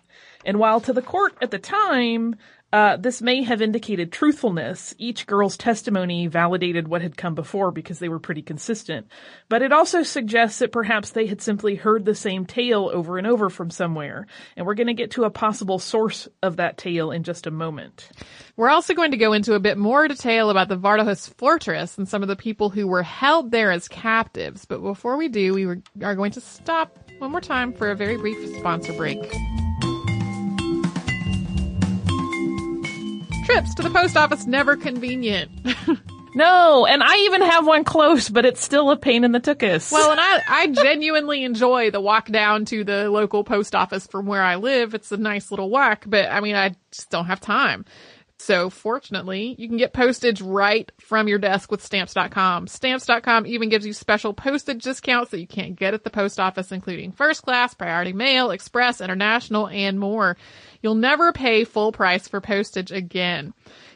And 0.46 0.60
while 0.60 0.80
to 0.82 0.94
the 0.94 1.02
court 1.02 1.36
at 1.42 1.52
the 1.52 1.60
time, 1.60 2.36
uh, 2.72 2.98
this 2.98 3.22
may 3.22 3.42
have 3.42 3.62
indicated 3.62 4.12
truthfulness. 4.12 4.94
Each 4.98 5.26
girl's 5.26 5.58
testimony 5.58 6.28
validated 6.28 6.88
what 6.88 7.02
had 7.02 7.18
come 7.18 7.34
before 7.34 7.72
because 7.72 8.00
they 8.00 8.10
were 8.10 8.20
pretty 8.20 8.44
consistent. 8.44 9.08
But 9.50 9.64
it 9.64 9.72
also 9.72 10.04
suggests 10.04 10.60
that 10.60 10.72
perhaps 10.72 11.12
they 11.12 11.26
had 11.26 11.42
simply 11.42 11.76
heard 11.76 12.06
the 12.06 12.14
same 12.14 12.46
tale 12.46 12.90
over 12.94 13.18
and 13.18 13.26
over 13.26 13.50
from 13.50 13.72
somewhere. 13.72 14.28
And 14.56 14.66
we're 14.66 14.76
going 14.76 14.88
to 14.88 14.94
get 14.94 15.12
to 15.12 15.24
a 15.24 15.32
possible 15.32 15.80
source 15.80 16.28
of 16.44 16.58
that 16.58 16.78
tale 16.78 17.12
in 17.12 17.24
just 17.24 17.48
a 17.48 17.52
moment. 17.52 18.10
We're 18.56 18.70
also 18.70 18.94
going 18.94 19.12
to 19.12 19.18
go 19.18 19.34
into 19.34 19.56
a 19.56 19.60
bit 19.60 19.78
more 19.78 20.08
detail 20.08 20.52
about 20.52 20.68
the 20.68 20.78
Vardøhus 20.78 21.34
fortress 21.36 21.98
and 21.98 22.08
some 22.08 22.22
of 22.22 22.28
the 22.28 22.36
people 22.36 22.70
who 22.70 22.88
were 22.88 23.04
held 23.04 23.50
there 23.52 23.72
as 23.72 23.88
captives. 23.88 24.66
But 24.66 24.82
before 24.84 25.18
we 25.18 25.28
do, 25.28 25.54
we 25.56 25.66
are 25.66 26.16
going 26.16 26.32
to 26.34 26.42
stop 26.42 26.98
one 27.18 27.32
more 27.32 27.42
time 27.42 27.74
for 27.74 27.90
a 27.90 27.96
very 27.96 28.18
brief 28.18 28.58
sponsor 28.58 28.94
break. 28.94 29.20
Trips 33.50 33.74
to 33.74 33.82
the 33.82 33.90
post 33.90 34.16
office 34.16 34.46
never 34.46 34.78
convenient. 34.78 35.50
no, 36.36 36.86
and 36.86 37.02
I 37.02 37.18
even 37.26 37.42
have 37.42 37.66
one 37.66 37.84
close, 37.84 38.30
but 38.30 38.46
it's 38.46 38.64
still 38.64 38.92
a 38.92 38.98
pain 38.98 39.24
in 39.24 39.32
the 39.32 39.40
tuchus. 39.40 39.92
Well, 39.92 40.12
and 40.12 40.20
I, 40.22 40.42
I 40.48 40.68
genuinely 40.68 41.44
enjoy 41.44 41.90
the 41.90 42.00
walk 42.00 42.28
down 42.28 42.66
to 42.66 42.84
the 42.84 43.10
local 43.10 43.44
post 43.44 43.74
office 43.74 44.06
from 44.06 44.28
where 44.28 44.44
I 44.44 44.58
live. 44.58 44.94
It's 44.94 45.12
a 45.12 45.18
nice 45.18 45.50
little 45.50 45.70
walk, 45.70 46.04
but 46.06 46.30
I 46.30 46.42
mean, 46.42 46.56
I 46.56 46.76
just 46.92 47.10
don't 47.10 47.26
have 47.26 47.40
time. 47.40 47.86
So 48.42 48.70
fortunately, 48.70 49.54
you 49.58 49.68
can 49.68 49.76
get 49.76 49.92
postage 49.92 50.42
right 50.42 50.90
from 50.98 51.28
your 51.28 51.40
desk 51.40 51.70
with 51.70 51.84
stamps.com. 51.84 52.68
Stamps.com 52.68 53.46
even 53.46 53.68
gives 53.68 53.86
you 53.86 53.92
special 53.92 54.34
postage 54.34 54.82
discounts 54.82 55.32
that 55.32 55.42
you 55.42 55.48
can't 55.48 55.76
get 55.76 55.94
at 55.94 56.06
the 56.06 56.10
post 56.10 56.40
office, 56.40 56.72
including 56.72 57.12
first 57.12 57.44
class, 57.44 57.74
priority 57.74 58.14
mail, 58.14 58.52
express, 58.52 59.02
international, 59.02 59.68
and 59.68 60.00
more. 60.00 60.38
You'll 60.82 60.96
never 60.96 61.34
pay 61.34 61.66
full 61.66 61.92
price 61.92 62.30
for 62.30 62.40
postage 62.40 62.94
again. 62.94 63.54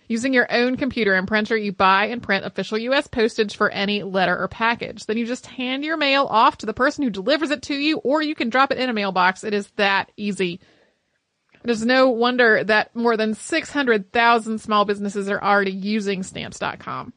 Using 0.10 0.34
your 0.34 0.52
own 0.52 0.76
computer 0.76 1.14
and 1.14 1.26
printer, 1.26 1.56
you 1.56 1.72
buy 1.72 2.08
and 2.08 2.22
print 2.22 2.46
official 2.46 2.78
U.S. 2.78 3.08
postage 3.08 3.56
for 3.56 3.70
any 3.70 4.04
letter 4.04 4.38
or 4.38 4.50
package. 4.50 5.06
Then 5.06 5.18
you 5.18 5.26
just 5.26 5.46
hand 5.46 5.86
your 5.86 5.96
mail 5.96 6.26
off 6.30 6.58
to 6.58 6.66
the 6.66 6.74
person 6.74 7.06
who 7.06 7.10
delivers 7.10 7.52
it 7.52 7.62
to 7.64 7.76
you, 7.76 7.98
or 8.00 8.22
you 8.22 8.36
can 8.36 8.50
drop 8.50 8.72
it 8.74 8.78
in 8.78 8.90
a 8.90 8.94
mailbox. 8.94 9.46
It 9.46 9.54
is 9.54 9.70
that 9.78 10.12
easy. 10.18 10.60
It 11.64 11.70
is 11.70 11.86
no 11.86 12.10
wonder 12.10 12.64
that 12.64 12.96
more 12.96 13.16
than 13.16 13.36
600,000 13.36 14.60
small 14.60 14.86
businesses 14.86 15.30
are 15.30 15.42
already 15.42 15.72
using 15.72 16.24
stamps.com. 16.24 17.14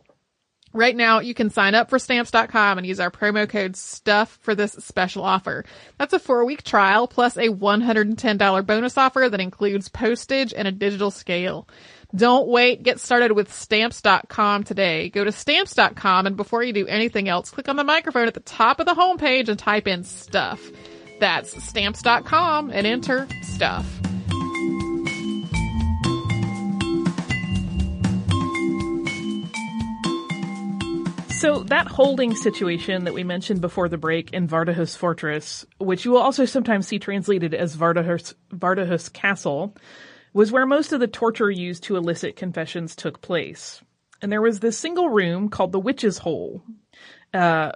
Right 0.72 0.94
now, 0.94 1.20
you 1.20 1.32
can 1.32 1.48
sign 1.48 1.74
up 1.74 1.88
for 1.88 1.98
stamps.com 1.98 2.76
and 2.76 2.86
use 2.86 3.00
our 3.00 3.10
promo 3.10 3.48
code 3.48 3.76
STUFF 3.76 4.28
for 4.42 4.54
this 4.54 4.72
special 4.72 5.24
offer. 5.24 5.64
That's 5.98 6.12
a 6.12 6.18
four 6.18 6.44
week 6.44 6.64
trial 6.64 7.08
plus 7.08 7.38
a 7.38 7.48
$110 7.48 8.66
bonus 8.66 8.98
offer 8.98 9.26
that 9.30 9.40
includes 9.40 9.88
postage 9.88 10.52
and 10.52 10.68
a 10.68 10.72
digital 10.72 11.10
scale. 11.10 11.66
Don't 12.14 12.46
wait. 12.48 12.82
Get 12.82 13.00
started 13.00 13.32
with 13.32 13.52
stamps.com 13.52 14.64
today. 14.64 15.08
Go 15.08 15.24
to 15.24 15.32
stamps.com 15.32 16.26
and 16.26 16.36
before 16.36 16.62
you 16.62 16.74
do 16.74 16.86
anything 16.86 17.28
else, 17.28 17.50
click 17.50 17.68
on 17.70 17.76
the 17.76 17.82
microphone 17.82 18.28
at 18.28 18.34
the 18.34 18.40
top 18.40 18.78
of 18.78 18.86
the 18.86 18.94
homepage 18.94 19.48
and 19.48 19.58
type 19.58 19.88
in 19.88 20.04
stuff. 20.04 20.60
That's 21.20 21.64
stamps.com 21.64 22.70
and 22.70 22.86
enter 22.86 23.26
stuff. 23.42 23.86
So 31.40 31.64
that 31.64 31.86
holding 31.86 32.34
situation 32.34 33.04
that 33.04 33.12
we 33.12 33.22
mentioned 33.22 33.60
before 33.60 33.90
the 33.90 33.98
break 33.98 34.32
in 34.32 34.48
Vardøhus 34.48 34.96
Fortress, 34.96 35.66
which 35.76 36.06
you 36.06 36.10
will 36.10 36.20
also 36.20 36.46
sometimes 36.46 36.88
see 36.88 36.98
translated 36.98 37.52
as 37.52 37.76
Vardøhus, 37.76 38.32
Vardøhus 38.50 39.12
Castle, 39.12 39.76
was 40.32 40.50
where 40.50 40.64
most 40.64 40.94
of 40.94 41.00
the 41.00 41.06
torture 41.06 41.50
used 41.50 41.84
to 41.84 41.96
elicit 41.96 42.36
confessions 42.36 42.96
took 42.96 43.20
place. 43.20 43.82
And 44.22 44.32
there 44.32 44.40
was 44.40 44.60
this 44.60 44.78
single 44.78 45.10
room 45.10 45.50
called 45.50 45.72
the 45.72 45.78
Witch's 45.78 46.16
Hole, 46.16 46.62
uh, 47.34 47.72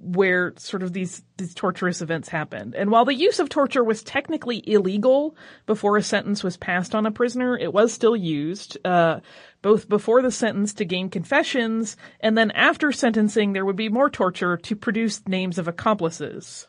where 0.00 0.54
sort 0.56 0.82
of 0.82 0.92
these 0.92 1.22
these 1.36 1.54
torturous 1.54 2.00
events 2.00 2.28
happened. 2.28 2.74
And 2.74 2.90
while 2.90 3.04
the 3.04 3.14
use 3.14 3.38
of 3.38 3.48
torture 3.48 3.84
was 3.84 4.02
technically 4.02 4.62
illegal 4.68 5.36
before 5.66 5.96
a 5.96 6.02
sentence 6.02 6.44
was 6.44 6.56
passed 6.56 6.94
on 6.94 7.06
a 7.06 7.10
prisoner, 7.10 7.56
it 7.56 7.72
was 7.72 7.92
still 7.92 8.16
used. 8.16 8.78
Uh, 8.84 9.20
both 9.62 9.88
before 9.88 10.20
the 10.20 10.30
sentence 10.30 10.74
to 10.74 10.84
gain 10.84 11.08
confessions, 11.08 11.96
and 12.20 12.36
then 12.36 12.50
after 12.50 12.92
sentencing, 12.92 13.54
there 13.54 13.64
would 13.64 13.76
be 13.76 13.88
more 13.88 14.10
torture 14.10 14.58
to 14.58 14.76
produce 14.76 15.26
names 15.26 15.58
of 15.58 15.66
accomplices. 15.66 16.68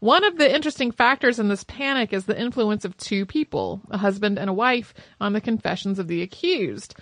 One 0.00 0.24
of 0.24 0.36
the 0.36 0.54
interesting 0.54 0.92
factors 0.92 1.38
in 1.38 1.48
this 1.48 1.64
panic 1.64 2.12
is 2.12 2.26
the 2.26 2.38
influence 2.38 2.84
of 2.84 2.96
two 2.98 3.24
people, 3.24 3.80
a 3.90 3.96
husband 3.96 4.38
and 4.38 4.50
a 4.50 4.52
wife, 4.52 4.92
on 5.20 5.32
the 5.32 5.40
confessions 5.40 5.98
of 5.98 6.06
the 6.06 6.20
accused. 6.20 6.94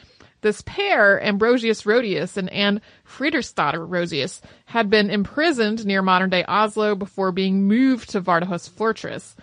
This 0.44 0.60
pair, 0.60 1.24
Ambrosius 1.24 1.86
Rhodius 1.86 2.36
and 2.36 2.50
Anne 2.50 2.82
Friedersdotter 3.08 3.82
Rhodius, 3.88 4.42
had 4.66 4.90
been 4.90 5.08
imprisoned 5.08 5.86
near 5.86 6.02
modern 6.02 6.28
day 6.28 6.44
Oslo 6.44 6.94
before 6.94 7.32
being 7.32 7.66
moved 7.66 8.10
to 8.10 8.20
Vardøhus 8.20 8.68
Fortress. 8.68 9.36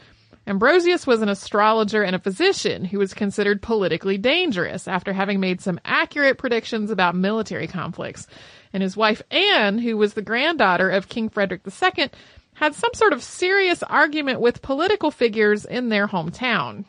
Ambrosius 0.45 1.07
was 1.07 1.23
an 1.23 1.29
astrologer 1.29 2.03
and 2.03 2.15
a 2.15 2.19
physician 2.19 2.85
who 2.85 2.99
was 2.99 3.15
considered 3.15 3.63
politically 3.63 4.19
dangerous 4.19 4.87
after 4.87 5.11
having 5.11 5.39
made 5.39 5.59
some 5.59 5.79
accurate 5.85 6.37
predictions 6.37 6.91
about 6.91 7.15
military 7.15 7.65
conflicts. 7.65 8.27
And 8.71 8.83
his 8.83 8.95
wife 8.95 9.23
Anne, 9.31 9.79
who 9.79 9.97
was 9.97 10.13
the 10.13 10.21
granddaughter 10.21 10.91
of 10.91 11.09
King 11.09 11.29
Frederick 11.29 11.63
II, 11.65 12.11
had 12.53 12.75
some 12.75 12.93
sort 12.93 13.13
of 13.13 13.23
serious 13.23 13.81
argument 13.81 14.39
with 14.39 14.61
political 14.61 15.09
figures 15.09 15.65
in 15.65 15.89
their 15.89 16.07
hometown. 16.07 16.85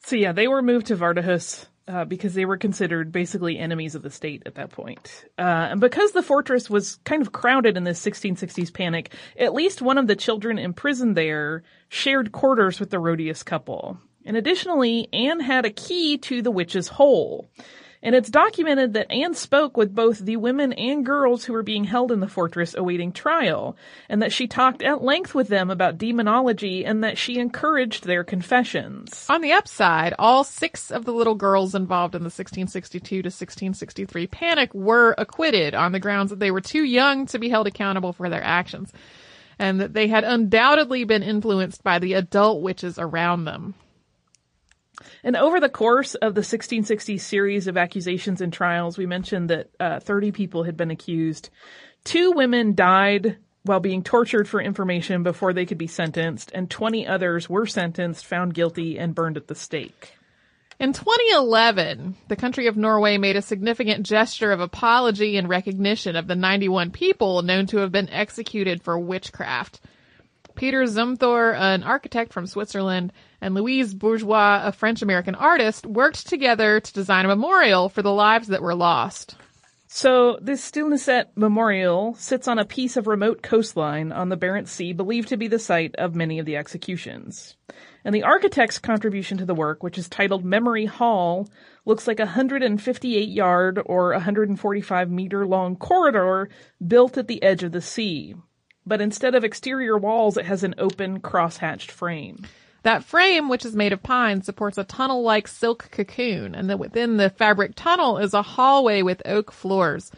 So 0.00 0.16
yeah, 0.16 0.32
they 0.32 0.48
were 0.48 0.62
moved 0.62 0.86
to 0.86 0.96
Vardøhus 0.96 1.66
uh, 1.88 2.04
because 2.04 2.34
they 2.34 2.44
were 2.44 2.56
considered 2.56 3.12
basically 3.12 3.58
enemies 3.58 3.94
of 3.94 4.02
the 4.02 4.10
state 4.10 4.42
at 4.46 4.56
that 4.56 4.70
point. 4.70 5.24
Uh, 5.38 5.68
and 5.70 5.80
because 5.80 6.12
the 6.12 6.22
fortress 6.22 6.68
was 6.68 6.98
kind 7.04 7.22
of 7.22 7.32
crowded 7.32 7.76
in 7.76 7.84
this 7.84 8.04
1660s 8.04 8.72
panic, 8.72 9.12
at 9.38 9.54
least 9.54 9.82
one 9.82 9.98
of 9.98 10.06
the 10.06 10.16
children 10.16 10.58
imprisoned 10.58 11.16
there 11.16 11.62
shared 11.88 12.32
quarters 12.32 12.80
with 12.80 12.90
the 12.90 12.98
Rhodius 12.98 13.42
couple. 13.42 13.98
And 14.24 14.36
additionally, 14.36 15.08
Anne 15.12 15.40
had 15.40 15.64
a 15.64 15.70
key 15.70 16.18
to 16.18 16.42
the 16.42 16.50
witch's 16.50 16.88
hole. 16.88 17.48
And 18.02 18.14
it's 18.14 18.30
documented 18.30 18.92
that 18.92 19.10
Anne 19.10 19.34
spoke 19.34 19.76
with 19.76 19.94
both 19.94 20.18
the 20.18 20.36
women 20.36 20.72
and 20.74 21.04
girls 21.04 21.44
who 21.44 21.52
were 21.52 21.62
being 21.62 21.84
held 21.84 22.12
in 22.12 22.20
the 22.20 22.28
fortress 22.28 22.74
awaiting 22.74 23.12
trial, 23.12 23.76
and 24.08 24.22
that 24.22 24.32
she 24.32 24.46
talked 24.46 24.82
at 24.82 25.02
length 25.02 25.34
with 25.34 25.48
them 25.48 25.70
about 25.70 25.98
demonology 25.98 26.84
and 26.84 27.02
that 27.02 27.18
she 27.18 27.38
encouraged 27.38 28.04
their 28.04 28.22
confessions. 28.22 29.26
On 29.28 29.40
the 29.40 29.52
upside, 29.52 30.14
all 30.18 30.44
six 30.44 30.90
of 30.90 31.04
the 31.04 31.12
little 31.12 31.34
girls 31.34 31.74
involved 31.74 32.14
in 32.14 32.20
the 32.20 32.26
1662 32.26 33.22
to 33.22 33.26
1663 33.26 34.26
panic 34.26 34.74
were 34.74 35.14
acquitted 35.18 35.74
on 35.74 35.92
the 35.92 36.00
grounds 36.00 36.30
that 36.30 36.38
they 36.38 36.50
were 36.50 36.60
too 36.60 36.84
young 36.84 37.26
to 37.26 37.38
be 37.38 37.48
held 37.48 37.66
accountable 37.66 38.12
for 38.12 38.28
their 38.28 38.42
actions, 38.42 38.92
and 39.58 39.80
that 39.80 39.94
they 39.94 40.06
had 40.08 40.24
undoubtedly 40.24 41.04
been 41.04 41.22
influenced 41.22 41.82
by 41.82 41.98
the 41.98 42.12
adult 42.12 42.62
witches 42.62 42.98
around 42.98 43.44
them. 43.44 43.74
And 45.22 45.36
over 45.36 45.60
the 45.60 45.68
course 45.68 46.14
of 46.14 46.34
the 46.34 46.40
1660 46.40 47.18
series 47.18 47.66
of 47.66 47.76
accusations 47.76 48.40
and 48.40 48.52
trials, 48.52 48.96
we 48.96 49.06
mentioned 49.06 49.50
that 49.50 49.70
uh, 49.78 50.00
30 50.00 50.32
people 50.32 50.62
had 50.64 50.76
been 50.76 50.90
accused. 50.90 51.50
Two 52.04 52.32
women 52.32 52.74
died 52.74 53.36
while 53.64 53.80
being 53.80 54.02
tortured 54.02 54.48
for 54.48 54.60
information 54.60 55.22
before 55.22 55.52
they 55.52 55.66
could 55.66 55.78
be 55.78 55.86
sentenced, 55.88 56.52
and 56.54 56.70
20 56.70 57.06
others 57.06 57.50
were 57.50 57.66
sentenced, 57.66 58.24
found 58.24 58.54
guilty, 58.54 58.98
and 58.98 59.14
burned 59.14 59.36
at 59.36 59.48
the 59.48 59.54
stake. 59.54 60.12
In 60.78 60.92
2011, 60.92 62.16
the 62.28 62.36
country 62.36 62.66
of 62.66 62.76
Norway 62.76 63.16
made 63.16 63.36
a 63.36 63.42
significant 63.42 64.04
gesture 64.04 64.52
of 64.52 64.60
apology 64.60 65.36
and 65.38 65.48
recognition 65.48 66.16
of 66.16 66.26
the 66.26 66.36
91 66.36 66.90
people 66.90 67.42
known 67.42 67.66
to 67.68 67.78
have 67.78 67.90
been 67.90 68.10
executed 68.10 68.82
for 68.82 68.98
witchcraft. 68.98 69.80
Peter 70.56 70.82
Zumthor, 70.84 71.54
an 71.54 71.82
architect 71.82 72.32
from 72.32 72.46
Switzerland, 72.46 73.12
and 73.40 73.54
Louise 73.54 73.94
Bourgeois, 73.94 74.62
a 74.64 74.72
French 74.72 75.02
American 75.02 75.34
artist, 75.34 75.86
worked 75.86 76.26
together 76.26 76.80
to 76.80 76.92
design 76.92 77.26
a 77.26 77.28
memorial 77.28 77.88
for 77.88 78.02
the 78.02 78.12
lives 78.12 78.48
that 78.48 78.62
were 78.62 78.74
lost. 78.74 79.36
So 79.88 80.38
this 80.42 80.68
Steilneset 80.68 81.26
Memorial 81.36 82.14
sits 82.14 82.48
on 82.48 82.58
a 82.58 82.64
piece 82.64 82.96
of 82.96 83.06
remote 83.06 83.42
coastline 83.42 84.10
on 84.10 84.28
the 84.28 84.36
Barents 84.36 84.68
Sea 84.68 84.92
believed 84.92 85.28
to 85.28 85.36
be 85.36 85.46
the 85.46 85.58
site 85.58 85.94
of 85.96 86.14
many 86.14 86.38
of 86.38 86.46
the 86.46 86.56
executions. 86.56 87.56
And 88.04 88.14
the 88.14 88.24
architect's 88.24 88.78
contribution 88.78 89.38
to 89.38 89.44
the 89.44 89.54
work, 89.54 89.82
which 89.82 89.96
is 89.96 90.08
titled 90.08 90.44
Memory 90.44 90.86
Hall, 90.86 91.48
looks 91.84 92.06
like 92.06 92.18
a 92.18 92.24
158 92.24 93.28
yard 93.28 93.80
or 93.86 94.12
145 94.12 95.10
meter 95.10 95.46
long 95.46 95.76
corridor 95.76 96.48
built 96.86 97.16
at 97.16 97.28
the 97.28 97.42
edge 97.42 97.62
of 97.62 97.72
the 97.72 97.80
sea. 97.80 98.34
But 98.86 99.00
instead 99.00 99.34
of 99.34 99.42
exterior 99.42 99.98
walls, 99.98 100.36
it 100.36 100.46
has 100.46 100.62
an 100.62 100.76
open 100.78 101.20
cross-hatched 101.20 101.90
frame. 101.90 102.46
That 102.84 103.02
frame, 103.02 103.48
which 103.48 103.64
is 103.64 103.74
made 103.74 103.92
of 103.92 104.02
pine, 104.02 104.42
supports 104.42 104.78
a 104.78 104.84
tunnel-like 104.84 105.48
silk 105.48 105.88
cocoon, 105.90 106.54
and 106.54 106.78
within 106.78 107.16
the 107.16 107.30
fabric 107.30 107.72
tunnel 107.74 108.18
is 108.18 108.32
a 108.32 108.42
hallway 108.42 109.02
with 109.02 109.22
oak 109.26 109.50
floors. 109.50 110.12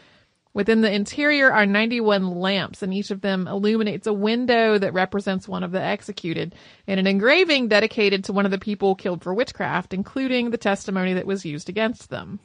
Within 0.52 0.83
the 0.83 0.92
interior 0.92 1.50
are 1.50 1.64
91 1.64 2.40
lamps, 2.40 2.83
and 2.83 2.92
each 2.92 3.11
of 3.11 3.22
them 3.22 3.48
illuminates 3.48 4.07
a 4.07 4.12
window 4.12 4.76
that 4.76 4.92
represents 4.92 5.48
one 5.48 5.62
of 5.62 5.72
the 5.72 5.81
executed, 5.81 6.54
and 6.87 7.00
an 7.00 7.07
engraving 7.07 7.68
dedicated 7.68 8.24
to 8.24 8.33
one 8.35 8.44
of 8.44 8.50
the 8.50 8.59
people 8.59 8.94
killed 8.94 9.22
for 9.22 9.33
witchcraft, 9.33 9.94
including 9.94 10.50
the 10.50 10.59
testimony 10.59 11.14
that 11.14 11.26
was 11.26 11.46
used 11.46 11.70
against 11.70 12.11
them. 12.11 12.38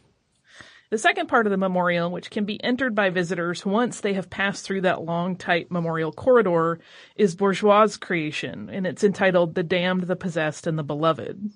The 0.93 0.99
second 0.99 1.25
part 1.25 1.47
of 1.47 1.49
the 1.49 1.57
memorial, 1.57 2.11
which 2.11 2.29
can 2.29 2.45
be 2.45 2.63
entered 2.63 2.93
by 2.93 3.09
visitors 3.09 3.65
once 3.65 3.99
they 3.99 4.13
have 4.13 4.29
passed 4.29 4.63
through 4.63 4.81
that 4.81 5.01
long, 5.01 5.35
tight 5.35 5.71
memorial 5.71 6.11
corridor, 6.11 6.81
is 7.15 7.35
Bourgeois' 7.35 7.97
creation, 7.99 8.69
and 8.71 8.85
it's 8.85 9.03
entitled 9.03 9.55
The 9.55 9.63
Damned, 9.63 10.03
the 10.03 10.15
Possessed, 10.15 10.67
and 10.67 10.77
the 10.77 10.83
Beloved. 10.83 11.49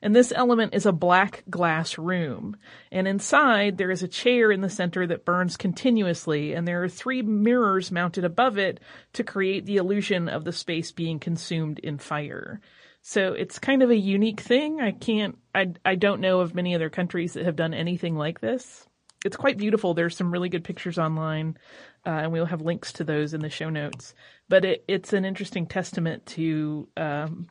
And 0.00 0.14
this 0.14 0.32
element 0.32 0.72
is 0.72 0.86
a 0.86 0.92
black 0.92 1.42
glass 1.50 1.98
room. 1.98 2.56
And 2.92 3.08
inside, 3.08 3.76
there 3.76 3.90
is 3.90 4.04
a 4.04 4.08
chair 4.08 4.52
in 4.52 4.60
the 4.60 4.70
center 4.70 5.04
that 5.08 5.24
burns 5.24 5.56
continuously, 5.56 6.52
and 6.52 6.68
there 6.68 6.84
are 6.84 6.88
three 6.88 7.22
mirrors 7.22 7.90
mounted 7.90 8.24
above 8.24 8.56
it 8.56 8.78
to 9.14 9.24
create 9.24 9.66
the 9.66 9.78
illusion 9.78 10.28
of 10.28 10.44
the 10.44 10.52
space 10.52 10.92
being 10.92 11.18
consumed 11.18 11.80
in 11.80 11.98
fire. 11.98 12.60
So 13.08 13.34
it's 13.34 13.60
kind 13.60 13.84
of 13.84 13.90
a 13.90 13.96
unique 13.96 14.40
thing. 14.40 14.80
I 14.80 14.90
can't, 14.90 15.38
I, 15.54 15.74
I 15.84 15.94
don't 15.94 16.20
know 16.20 16.40
of 16.40 16.56
many 16.56 16.74
other 16.74 16.90
countries 16.90 17.34
that 17.34 17.44
have 17.44 17.54
done 17.54 17.72
anything 17.72 18.16
like 18.16 18.40
this. 18.40 18.84
It's 19.24 19.36
quite 19.36 19.58
beautiful. 19.58 19.94
There's 19.94 20.16
some 20.16 20.32
really 20.32 20.48
good 20.48 20.64
pictures 20.64 20.98
online, 20.98 21.56
uh, 22.04 22.10
and 22.10 22.32
we'll 22.32 22.46
have 22.46 22.62
links 22.62 22.94
to 22.94 23.04
those 23.04 23.32
in 23.32 23.42
the 23.42 23.48
show 23.48 23.70
notes. 23.70 24.12
But 24.48 24.64
it, 24.64 24.84
it's 24.88 25.12
an 25.12 25.24
interesting 25.24 25.66
testament 25.66 26.26
to 26.26 26.88
um, 26.96 27.46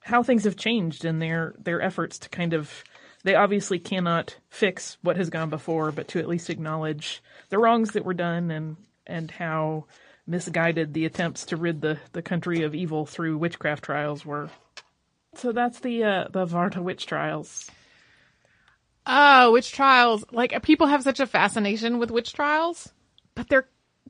how 0.00 0.22
things 0.22 0.44
have 0.44 0.56
changed 0.56 1.06
and 1.06 1.20
their 1.20 1.54
their 1.58 1.80
efforts 1.80 2.18
to 2.18 2.28
kind 2.28 2.52
of. 2.52 2.84
They 3.24 3.34
obviously 3.34 3.78
cannot 3.78 4.36
fix 4.50 4.98
what 5.00 5.16
has 5.16 5.30
gone 5.30 5.48
before, 5.48 5.92
but 5.92 6.08
to 6.08 6.18
at 6.18 6.28
least 6.28 6.50
acknowledge 6.50 7.22
the 7.48 7.58
wrongs 7.58 7.92
that 7.92 8.04
were 8.04 8.12
done 8.12 8.50
and 8.50 8.76
and 9.06 9.30
how 9.30 9.86
misguided 10.26 10.92
the 10.92 11.06
attempts 11.06 11.46
to 11.46 11.56
rid 11.56 11.80
the, 11.80 11.98
the 12.12 12.22
country 12.22 12.62
of 12.62 12.74
evil 12.74 13.06
through 13.06 13.38
witchcraft 13.38 13.82
trials 13.82 14.26
were. 14.26 14.50
So 15.34 15.52
that's 15.52 15.80
the 15.80 16.04
uh, 16.04 16.24
the 16.30 16.46
Vardø 16.46 16.82
witch 16.82 17.06
trials. 17.06 17.70
Oh, 19.06 19.52
witch 19.52 19.72
trials. 19.72 20.24
Like, 20.30 20.62
people 20.62 20.86
have 20.86 21.02
such 21.02 21.20
a 21.20 21.26
fascination 21.26 21.98
with 21.98 22.10
witch 22.10 22.32
trials, 22.32 22.92
but 23.34 23.48
they're 23.48 23.68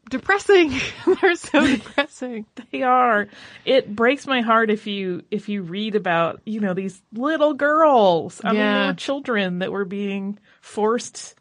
depressing. 0.09 0.73
they're 1.21 1.37
so 1.37 1.67
depressing. 1.77 2.47
They 2.73 2.83
are. 2.83 3.29
It 3.65 3.95
breaks 3.95 4.27
my 4.27 4.41
heart 4.41 4.71
if 4.71 4.87
you 4.87 5.23
if 5.31 5.49
you 5.49 5.63
read 5.63 5.95
about 5.95 6.41
you 6.45 6.61
know 6.61 6.75
these 6.75 7.01
little 7.13 7.55
girls. 7.55 8.41
I 8.43 8.53
mean, 8.53 8.61
they 8.61 8.87
were 8.89 8.95
children 8.95 9.61
that 9.61 9.73
were 9.73 9.85
being 9.85 10.39
forced 10.61 11.35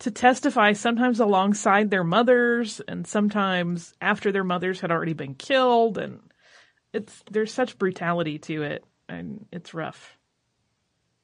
to 0.00 0.10
testify 0.10 0.72
sometimes 0.72 1.20
alongside 1.20 1.90
their 1.90 2.04
mothers 2.04 2.80
and 2.86 3.06
sometimes 3.06 3.94
after 4.00 4.30
their 4.30 4.44
mothers 4.44 4.80
had 4.80 4.92
already 4.92 5.12
been 5.12 5.34
killed 5.34 5.98
and 5.98 6.20
it's 6.92 7.22
there's 7.30 7.52
such 7.52 7.78
brutality 7.78 8.38
to 8.38 8.62
it 8.62 8.84
and 9.08 9.46
it's 9.52 9.74
rough. 9.74 10.16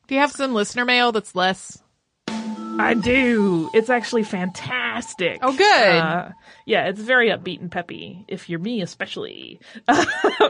Do 0.06 0.14
you 0.14 0.20
have 0.20 0.32
some 0.32 0.54
listener 0.54 0.84
mail 0.84 1.12
that's 1.12 1.34
less? 1.34 1.82
I 2.28 2.94
do. 2.94 3.70
It's 3.72 3.88
actually 3.88 4.24
fantastic. 4.24 5.38
Oh, 5.42 5.56
good. 5.56 5.94
Uh, 5.94 6.30
yeah, 6.66 6.86
it's 6.86 7.00
very 7.00 7.28
upbeat 7.28 7.60
and 7.60 7.70
peppy. 7.70 8.24
If 8.26 8.48
you're 8.48 8.58
me, 8.58 8.80
especially. 8.80 9.60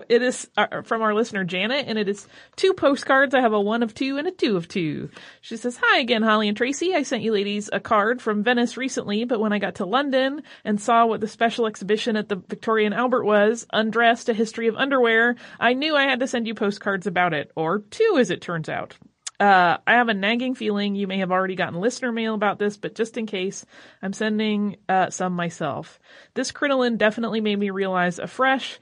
it 0.09 0.23
is 0.23 0.49
uh, 0.57 0.83
from 0.83 1.03
our 1.03 1.13
listener 1.13 1.45
Janet, 1.45 1.87
and 1.89 1.99
it 1.99 2.09
is 2.09 2.29
two 2.55 2.73
postcards. 2.73 3.35
I 3.35 3.41
have 3.41 3.53
a 3.53 3.61
one 3.61 3.83
of 3.83 3.95
two 3.95 4.17
and 4.17 4.29
a 4.29 4.31
two 4.31 4.57
of 4.57 4.69
two. 4.69 5.11
She 5.41 5.57
says, 5.57 5.79
"Hi 5.83 5.99
again, 5.99 6.23
Holly 6.23 6.47
and 6.47 6.57
Tracy. 6.57 6.95
I 6.95 7.03
sent 7.03 7.23
you 7.23 7.33
ladies 7.33 7.69
a 7.73 7.81
card 7.81 8.23
from 8.23 8.45
Venice 8.45 8.77
recently, 8.77 9.25
but 9.25 9.41
when 9.41 9.53
I 9.53 9.59
got 9.59 9.77
to 9.77 9.87
London 9.87 10.43
and 10.65 10.81
saw 10.81 11.05
what 11.07 11.21
the 11.21 11.29
special 11.29 11.67
exhibition 11.67 12.17
at 12.17 12.29
the 12.29 12.37
Victoria 12.37 12.87
and 12.87 12.95
Albert 12.95 13.25
was, 13.25 13.67
Undressed: 13.73 14.29
A 14.29 14.35
History 14.35 14.69
of 14.69 14.77
Underwear, 14.77 15.35
I 15.59 15.73
knew 15.73 15.97
I 15.97 16.05
had 16.05 16.21
to 16.21 16.29
send 16.29 16.47
you 16.47 16.55
postcards 16.55 17.09
about 17.09 17.35
it, 17.35 17.51
or 17.57 17.81
two, 17.81 18.17
as 18.19 18.31
it 18.31 18.41
turns 18.41 18.69
out." 18.69 18.97
Uh, 19.41 19.79
I 19.87 19.95
have 19.95 20.09
a 20.09 20.15
nagging 20.15 20.55
feeling 20.55 20.95
you 20.95 21.07
may 21.07 21.19
have 21.19 21.33
already 21.33 21.57
gotten 21.57 21.81
listener 21.81 22.13
mail 22.13 22.35
about 22.35 22.59
this, 22.59 22.77
but 22.77 22.95
just 22.95 23.17
in 23.17 23.27
case, 23.27 23.67
I'm 24.01 24.13
sending 24.13 24.77
uh, 24.89 25.11
some 25.11 25.33
myself. 25.33 25.99
This 26.35 26.53
crinoline 26.53 26.97
definitely 26.97 27.41
made 27.41 27.59
me 27.59 27.71
realize 27.71 28.19
afresh 28.19 28.79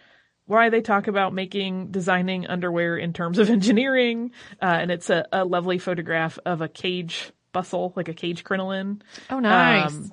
why 0.47 0.69
they 0.69 0.83
talk 0.83 1.07
about 1.07 1.33
making 1.33 1.91
designing 1.91 2.47
underwear 2.47 2.97
in 2.97 3.13
terms 3.13 3.39
of 3.39 3.49
engineering. 3.51 4.33
Uh, 4.61 4.67
and 4.81 4.91
it's 4.91 5.09
a, 5.09 5.27
a 5.33 5.45
lovely 5.45 5.79
photograph 5.79 6.39
of 6.45 6.61
a 6.61 6.69
cage 6.69 7.33
bustle, 7.53 7.93
like 7.97 8.09
a 8.09 8.15
cage 8.15 8.45
crinoline. 8.45 9.03
Oh, 9.31 9.39
nice. 9.39 9.95
Um, 9.95 10.13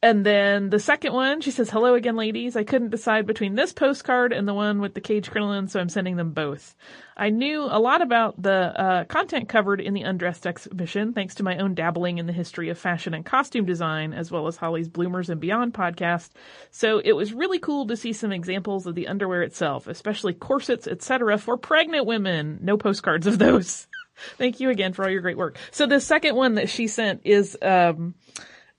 and 0.00 0.24
then 0.24 0.70
the 0.70 0.78
second 0.78 1.12
one, 1.12 1.40
she 1.40 1.50
says, 1.50 1.70
hello 1.70 1.94
again, 1.94 2.14
ladies. 2.14 2.54
I 2.54 2.62
couldn't 2.62 2.90
decide 2.90 3.26
between 3.26 3.56
this 3.56 3.72
postcard 3.72 4.32
and 4.32 4.46
the 4.46 4.54
one 4.54 4.80
with 4.80 4.94
the 4.94 5.00
cage 5.00 5.28
crinoline, 5.28 5.66
so 5.66 5.80
I'm 5.80 5.88
sending 5.88 6.14
them 6.14 6.30
both. 6.30 6.76
I 7.16 7.30
knew 7.30 7.62
a 7.64 7.80
lot 7.80 8.00
about 8.00 8.40
the 8.40 8.52
uh, 8.52 9.04
content 9.06 9.48
covered 9.48 9.80
in 9.80 9.94
the 9.94 10.02
Undressed 10.02 10.46
exhibition, 10.46 11.14
thanks 11.14 11.34
to 11.36 11.42
my 11.42 11.58
own 11.58 11.74
dabbling 11.74 12.18
in 12.18 12.26
the 12.26 12.32
history 12.32 12.68
of 12.68 12.78
fashion 12.78 13.12
and 13.12 13.26
costume 13.26 13.64
design, 13.64 14.12
as 14.12 14.30
well 14.30 14.46
as 14.46 14.56
Holly's 14.56 14.88
Bloomers 14.88 15.30
and 15.30 15.40
Beyond 15.40 15.74
podcast. 15.74 16.30
So 16.70 17.00
it 17.04 17.12
was 17.12 17.32
really 17.32 17.58
cool 17.58 17.88
to 17.88 17.96
see 17.96 18.12
some 18.12 18.30
examples 18.30 18.86
of 18.86 18.94
the 18.94 19.08
underwear 19.08 19.42
itself, 19.42 19.88
especially 19.88 20.32
corsets, 20.32 20.86
etc., 20.86 21.38
for 21.38 21.56
pregnant 21.56 22.06
women. 22.06 22.60
No 22.62 22.76
postcards 22.76 23.26
of 23.26 23.40
those. 23.40 23.88
Thank 24.36 24.60
you 24.60 24.70
again 24.70 24.92
for 24.92 25.04
all 25.04 25.10
your 25.10 25.22
great 25.22 25.36
work. 25.36 25.58
So 25.72 25.86
the 25.86 26.00
second 26.00 26.36
one 26.36 26.54
that 26.54 26.68
she 26.68 26.86
sent 26.86 27.22
is 27.24 27.56
um, 27.60 28.14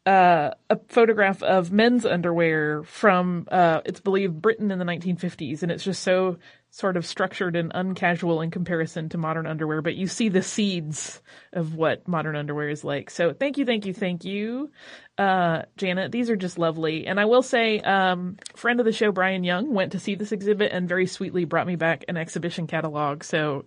uh, 0.05 0.51
a 0.69 0.79
photograph 0.87 1.43
of 1.43 1.71
men's 1.71 2.05
underwear 2.05 2.83
from, 2.83 3.47
uh, 3.51 3.81
it's 3.85 3.99
believed 3.99 4.41
Britain 4.41 4.71
in 4.71 4.79
the 4.79 4.85
1950s, 4.85 5.61
and 5.61 5.71
it's 5.71 5.83
just 5.83 6.03
so 6.03 6.37
sort 6.71 6.97
of 6.97 7.05
structured 7.05 7.55
and 7.55 7.71
uncasual 7.73 8.41
in 8.41 8.51
comparison 8.51 9.09
to 9.09 9.17
modern 9.17 9.47
underwear, 9.47 9.81
but 9.81 9.95
you 9.95 10.07
see 10.07 10.29
the 10.29 10.41
seeds 10.41 11.21
of 11.51 11.75
what 11.75 12.07
modern 12.07 12.35
underwear 12.35 12.69
is 12.69 12.83
like. 12.83 13.09
So 13.09 13.33
thank 13.33 13.57
you, 13.57 13.65
thank 13.65 13.85
you, 13.85 13.93
thank 13.93 14.23
you, 14.23 14.71
uh, 15.17 15.63
Janet. 15.77 16.11
These 16.11 16.29
are 16.29 16.35
just 16.35 16.59
lovely. 16.59 17.07
And 17.07 17.19
I 17.19 17.25
will 17.25 17.41
say, 17.41 17.79
um, 17.79 18.37
friend 18.55 18.79
of 18.79 18.85
the 18.85 18.91
show, 18.91 19.11
Brian 19.11 19.43
Young, 19.43 19.73
went 19.73 19.93
to 19.93 19.99
see 19.99 20.13
this 20.15 20.31
exhibit 20.31 20.71
and 20.71 20.87
very 20.87 21.07
sweetly 21.07 21.45
brought 21.45 21.67
me 21.67 21.75
back 21.75 22.05
an 22.07 22.17
exhibition 22.17 22.67
catalog. 22.67 23.23
So, 23.23 23.65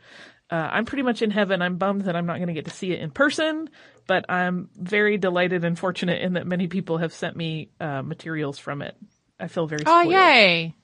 uh, 0.52 0.68
I'm 0.70 0.84
pretty 0.84 1.02
much 1.02 1.22
in 1.22 1.30
heaven. 1.30 1.62
I'm 1.62 1.76
bummed 1.76 2.02
that 2.02 2.14
I'm 2.14 2.26
not 2.26 2.36
going 2.36 2.48
to 2.48 2.52
get 2.52 2.66
to 2.66 2.70
see 2.70 2.92
it 2.92 3.00
in 3.00 3.10
person, 3.10 3.70
but 4.06 4.26
I'm 4.28 4.68
very 4.76 5.16
delighted 5.16 5.64
and 5.64 5.78
fortunate 5.78 6.20
in 6.20 6.34
that 6.34 6.46
many 6.46 6.68
people 6.68 6.98
have 6.98 7.14
sent 7.14 7.34
me 7.34 7.70
uh, 7.80 8.02
materials 8.02 8.58
from 8.58 8.82
it. 8.82 8.94
I 9.40 9.48
feel 9.48 9.66
very 9.66 9.82
oh, 9.86 10.02
spoiled. 10.02 10.12
yay. 10.12 10.74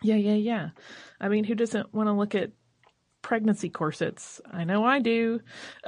Yeah, 0.00 0.16
yeah, 0.16 0.34
yeah. 0.34 0.68
I 1.20 1.28
mean, 1.28 1.44
who 1.44 1.54
doesn't 1.54 1.92
want 1.92 2.08
to 2.08 2.14
look 2.14 2.34
at 2.34 2.52
pregnancy 3.20 3.68
corsets? 3.68 4.40
I 4.50 4.64
know 4.64 4.86
I 4.86 5.00
do. 5.00 5.40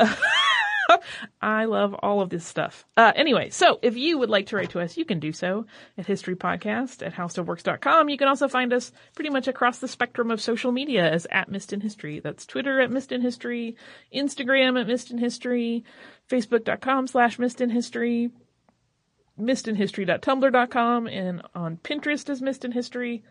I 1.41 1.65
love 1.65 1.95
all 1.95 2.21
of 2.21 2.31
this 2.31 2.45
stuff. 2.45 2.85
Uh, 2.97 3.13
anyway, 3.15 3.51
so 3.51 3.79
if 3.83 3.97
you 3.97 4.19
would 4.19 4.31
like 4.31 4.47
to 4.47 4.57
write 4.57 4.71
to 4.71 4.81
us, 4.81 4.97
you 4.97 5.05
can 5.05 5.21
do 5.21 5.33
so 5.33 5.67
at 5.97 6.07
historypodcast 6.07 7.07
at 7.07 7.15
howstuffworks.com. 7.15 8.09
You 8.09 8.17
can 8.17 8.29
also 8.29 8.49
find 8.49 8.73
us 8.73 8.93
pretty 9.15 9.31
much 9.31 9.49
across 9.49 9.79
the 9.79 9.89
spectrum 9.89 10.31
of 10.31 10.41
social 10.41 10.73
media 10.73 11.11
as 11.11 11.27
at 11.31 11.51
Missed 11.51 11.73
in 11.73 11.81
History. 11.81 12.21
That's 12.21 12.47
Twitter 12.47 12.81
at 12.81 12.91
Missed 12.91 13.13
in 13.13 13.23
History, 13.23 13.77
Instagram 14.15 14.81
at 14.81 14.87
Missed 14.87 15.11
in 15.11 15.19
History, 15.19 15.85
Facebook.com 16.31 17.07
slash 17.07 17.39
Missed 17.39 17.61
in 17.61 17.71
History, 17.71 18.31
missedinhistory.tumblr.com, 19.39 21.07
and 21.07 21.43
on 21.55 21.77
Pinterest 21.77 22.29
as 22.31 22.43
Missed 22.43 22.65
in 22.65 22.73
History 22.73 23.23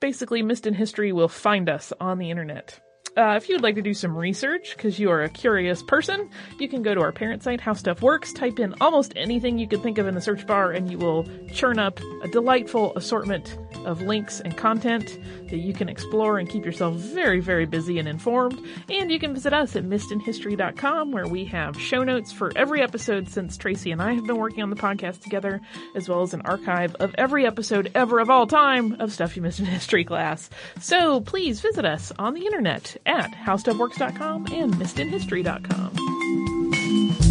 basically 0.00 0.42
Missed 0.42 0.66
in 0.66 0.74
History 0.74 1.12
will 1.12 1.28
find 1.28 1.68
us 1.68 1.92
on 2.00 2.18
the 2.18 2.30
internet. 2.30 2.80
Uh, 3.18 3.34
if 3.34 3.48
you'd 3.48 3.62
like 3.62 3.74
to 3.74 3.82
do 3.82 3.94
some 3.94 4.16
research 4.16 4.76
because 4.76 4.96
you 5.00 5.10
are 5.10 5.24
a 5.24 5.28
curious 5.28 5.82
person, 5.82 6.30
you 6.60 6.68
can 6.68 6.84
go 6.84 6.94
to 6.94 7.00
our 7.00 7.10
parent 7.10 7.42
site, 7.42 7.60
How 7.60 7.72
Stuff 7.72 8.00
Works, 8.00 8.32
type 8.32 8.60
in 8.60 8.76
almost 8.80 9.12
anything 9.16 9.58
you 9.58 9.66
could 9.66 9.82
think 9.82 9.98
of 9.98 10.06
in 10.06 10.14
the 10.14 10.20
search 10.20 10.46
bar, 10.46 10.70
and 10.70 10.88
you 10.88 10.98
will 10.98 11.26
churn 11.52 11.80
up 11.80 11.98
a 12.22 12.28
delightful 12.28 12.96
assortment 12.96 13.58
of 13.86 14.02
links 14.02 14.40
and 14.40 14.56
content 14.56 15.18
that 15.48 15.58
you 15.58 15.72
can 15.72 15.88
explore 15.88 16.38
and 16.38 16.48
keep 16.48 16.64
yourself 16.64 16.94
very, 16.96 17.40
very 17.40 17.66
busy 17.66 17.98
and 17.98 18.08
informed. 18.08 18.60
And 18.88 19.10
you 19.10 19.18
can 19.18 19.34
visit 19.34 19.52
us 19.52 19.74
at 19.76 19.84
missedinhistory.com 19.84 21.10
where 21.12 21.26
we 21.26 21.44
have 21.46 21.80
show 21.80 22.04
notes 22.04 22.32
for 22.32 22.52
every 22.56 22.82
episode 22.82 23.28
since 23.28 23.56
Tracy 23.56 23.90
and 23.90 24.02
I 24.02 24.12
have 24.14 24.26
been 24.26 24.36
working 24.36 24.62
on 24.62 24.70
the 24.70 24.76
podcast 24.76 25.22
together, 25.22 25.60
as 25.94 26.08
well 26.08 26.22
as 26.22 26.34
an 26.34 26.42
archive 26.42 26.94
of 26.96 27.14
every 27.18 27.46
episode 27.46 27.90
ever 27.94 28.18
of 28.20 28.30
all 28.30 28.46
time 28.46 29.00
of 29.00 29.12
Stuff 29.12 29.36
You 29.36 29.42
Missed 29.42 29.60
in 29.60 29.66
History 29.66 30.04
class. 30.04 30.50
So 30.80 31.20
please 31.20 31.60
visit 31.60 31.84
us 31.84 32.12
on 32.18 32.34
the 32.34 32.46
internet 32.46 32.96
at 33.06 33.32
howstuffworks.com 33.32 34.46
and 34.52 34.74
missedinhistory.com. 34.74 37.27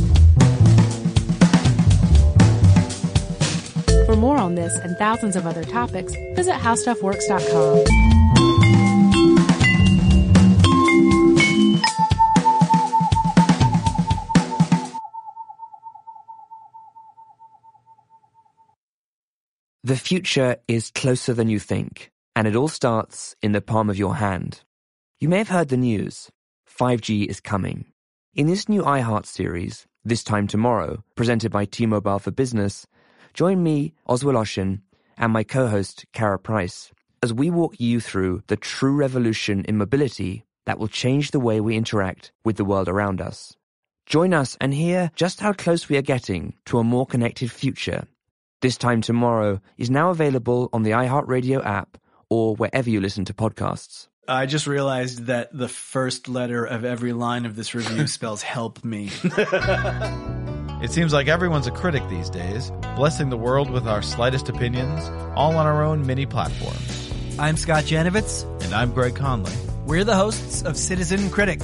more 4.17 4.37
on 4.37 4.55
this 4.55 4.77
and 4.77 4.97
thousands 4.97 5.35
of 5.35 5.45
other 5.45 5.63
topics, 5.63 6.13
visit 6.35 6.55
howstuffworks.com. 6.55 8.07
The 19.87 19.95
future 19.95 20.57
is 20.67 20.91
closer 20.91 21.33
than 21.33 21.47
you 21.47 21.59
think, 21.59 22.11
and 22.35 22.45
it 22.45 22.57
all 22.57 22.67
starts 22.67 23.37
in 23.41 23.53
the 23.53 23.61
palm 23.61 23.89
of 23.89 23.97
your 23.97 24.15
hand. 24.15 24.63
You 25.21 25.29
may 25.29 25.37
have 25.37 25.47
heard 25.47 25.69
the 25.69 25.77
news 25.77 26.29
5G 26.67 27.25
is 27.27 27.39
coming. 27.39 27.85
In 28.35 28.47
this 28.47 28.67
new 28.67 28.83
iHeart 28.83 29.25
series, 29.25 29.87
This 30.03 30.25
Time 30.25 30.45
Tomorrow, 30.45 31.05
presented 31.15 31.53
by 31.53 31.63
T 31.63 31.85
Mobile 31.85 32.19
for 32.19 32.31
Business, 32.31 32.85
join 33.37 33.61
me, 33.61 33.93
Oz 34.07 34.23
Woloshyn, 34.23 34.81
and 35.15 35.31
my 35.31 35.43
co 35.43 35.67
host, 35.67 36.05
Kara 36.11 36.39
Price, 36.39 36.91
as 37.21 37.31
we 37.31 37.49
walk 37.51 37.79
you 37.79 37.99
through 38.01 38.41
the 38.47 38.57
true 38.57 38.95
revolution 38.95 39.63
in 39.65 39.77
mobility 39.77 40.43
that 40.65 40.79
will 40.79 40.87
change 40.87 41.31
the 41.31 41.39
way 41.39 41.61
we 41.61 41.77
interact 41.77 42.31
with 42.43 42.57
the 42.57 42.65
world 42.65 42.89
around 42.89 43.21
us. 43.21 43.55
Join 44.07 44.33
us 44.33 44.57
and 44.59 44.73
hear 44.73 45.11
just 45.15 45.39
how 45.39 45.53
close 45.53 45.87
we 45.87 45.97
are 45.97 46.01
getting 46.01 46.55
to 46.65 46.79
a 46.79 46.83
more 46.83 47.05
connected 47.05 47.51
future 47.51 48.07
this 48.61 48.75
Time 48.75 49.01
Tomorrow 49.01 49.61
is 49.77 49.91
now 49.91 50.09
available 50.09 50.69
on 50.73 50.81
the 50.81 50.91
iHeartRadio 50.91 51.63
app 51.63 51.99
or 52.29 52.55
wherever 52.55 52.89
you 52.89 52.99
listen 52.99 53.23
to 53.25 53.33
podcasts. 53.33 54.07
I 54.27 54.47
just 54.47 54.65
realized 54.65 55.25
that 55.27 55.55
the 55.55 55.67
first 55.67 56.27
letter 56.27 56.65
of 56.65 56.83
every 56.83 57.13
line 57.13 57.45
of 57.45 57.55
this 57.55 57.75
review 57.75 58.07
spells 58.17 58.41
help 58.41 58.83
me. 58.83 59.11
It 60.79 60.91
seems 60.91 61.11
like 61.11 61.27
everyone's 61.27 61.65
a 61.65 61.71
critic 61.71 62.07
these 62.07 62.29
days, 62.29 62.69
blessing 62.95 63.31
the 63.31 63.37
world 63.37 63.71
with 63.71 63.87
our 63.87 64.03
slightest 64.03 64.47
opinions, 64.47 65.09
all 65.35 65.57
on 65.57 65.65
our 65.65 65.83
own 65.83 66.05
mini 66.05 66.27
platforms. 66.27 67.11
I'm 67.39 67.57
Scott 67.57 67.85
Janovitz. 67.85 68.43
And 68.63 68.75
I'm 68.75 68.91
Greg 68.91 69.15
Conley. 69.15 69.53
We're 69.87 70.03
the 70.03 70.15
hosts 70.15 70.61
of 70.61 70.77
Citizen 70.77 71.31
Critic, 71.31 71.61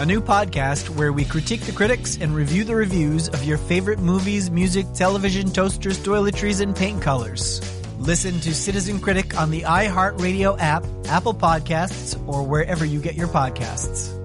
a 0.00 0.06
new 0.06 0.22
podcast 0.22 0.88
where 0.88 1.12
we 1.12 1.26
critique 1.26 1.60
the 1.60 1.72
critics 1.72 2.16
and 2.16 2.34
review 2.34 2.64
the 2.64 2.74
reviews 2.74 3.28
of 3.28 3.44
your 3.44 3.58
favorite 3.58 3.98
movies, 3.98 4.50
music, 4.50 4.86
television, 4.94 5.50
toasters, 5.50 5.98
toiletries, 5.98 6.62
and 6.62 6.74
paint 6.74 7.02
colors. 7.02 7.60
Listen 7.98 8.40
to 8.40 8.54
Citizen 8.54 8.98
Critic 8.98 9.38
on 9.38 9.50
the 9.50 9.62
iHeartRadio 9.62 10.58
app, 10.58 10.86
Apple 11.08 11.34
Podcasts, 11.34 12.18
or 12.26 12.42
wherever 12.42 12.86
you 12.86 13.02
get 13.02 13.14
your 13.14 13.28
podcasts. 13.28 14.23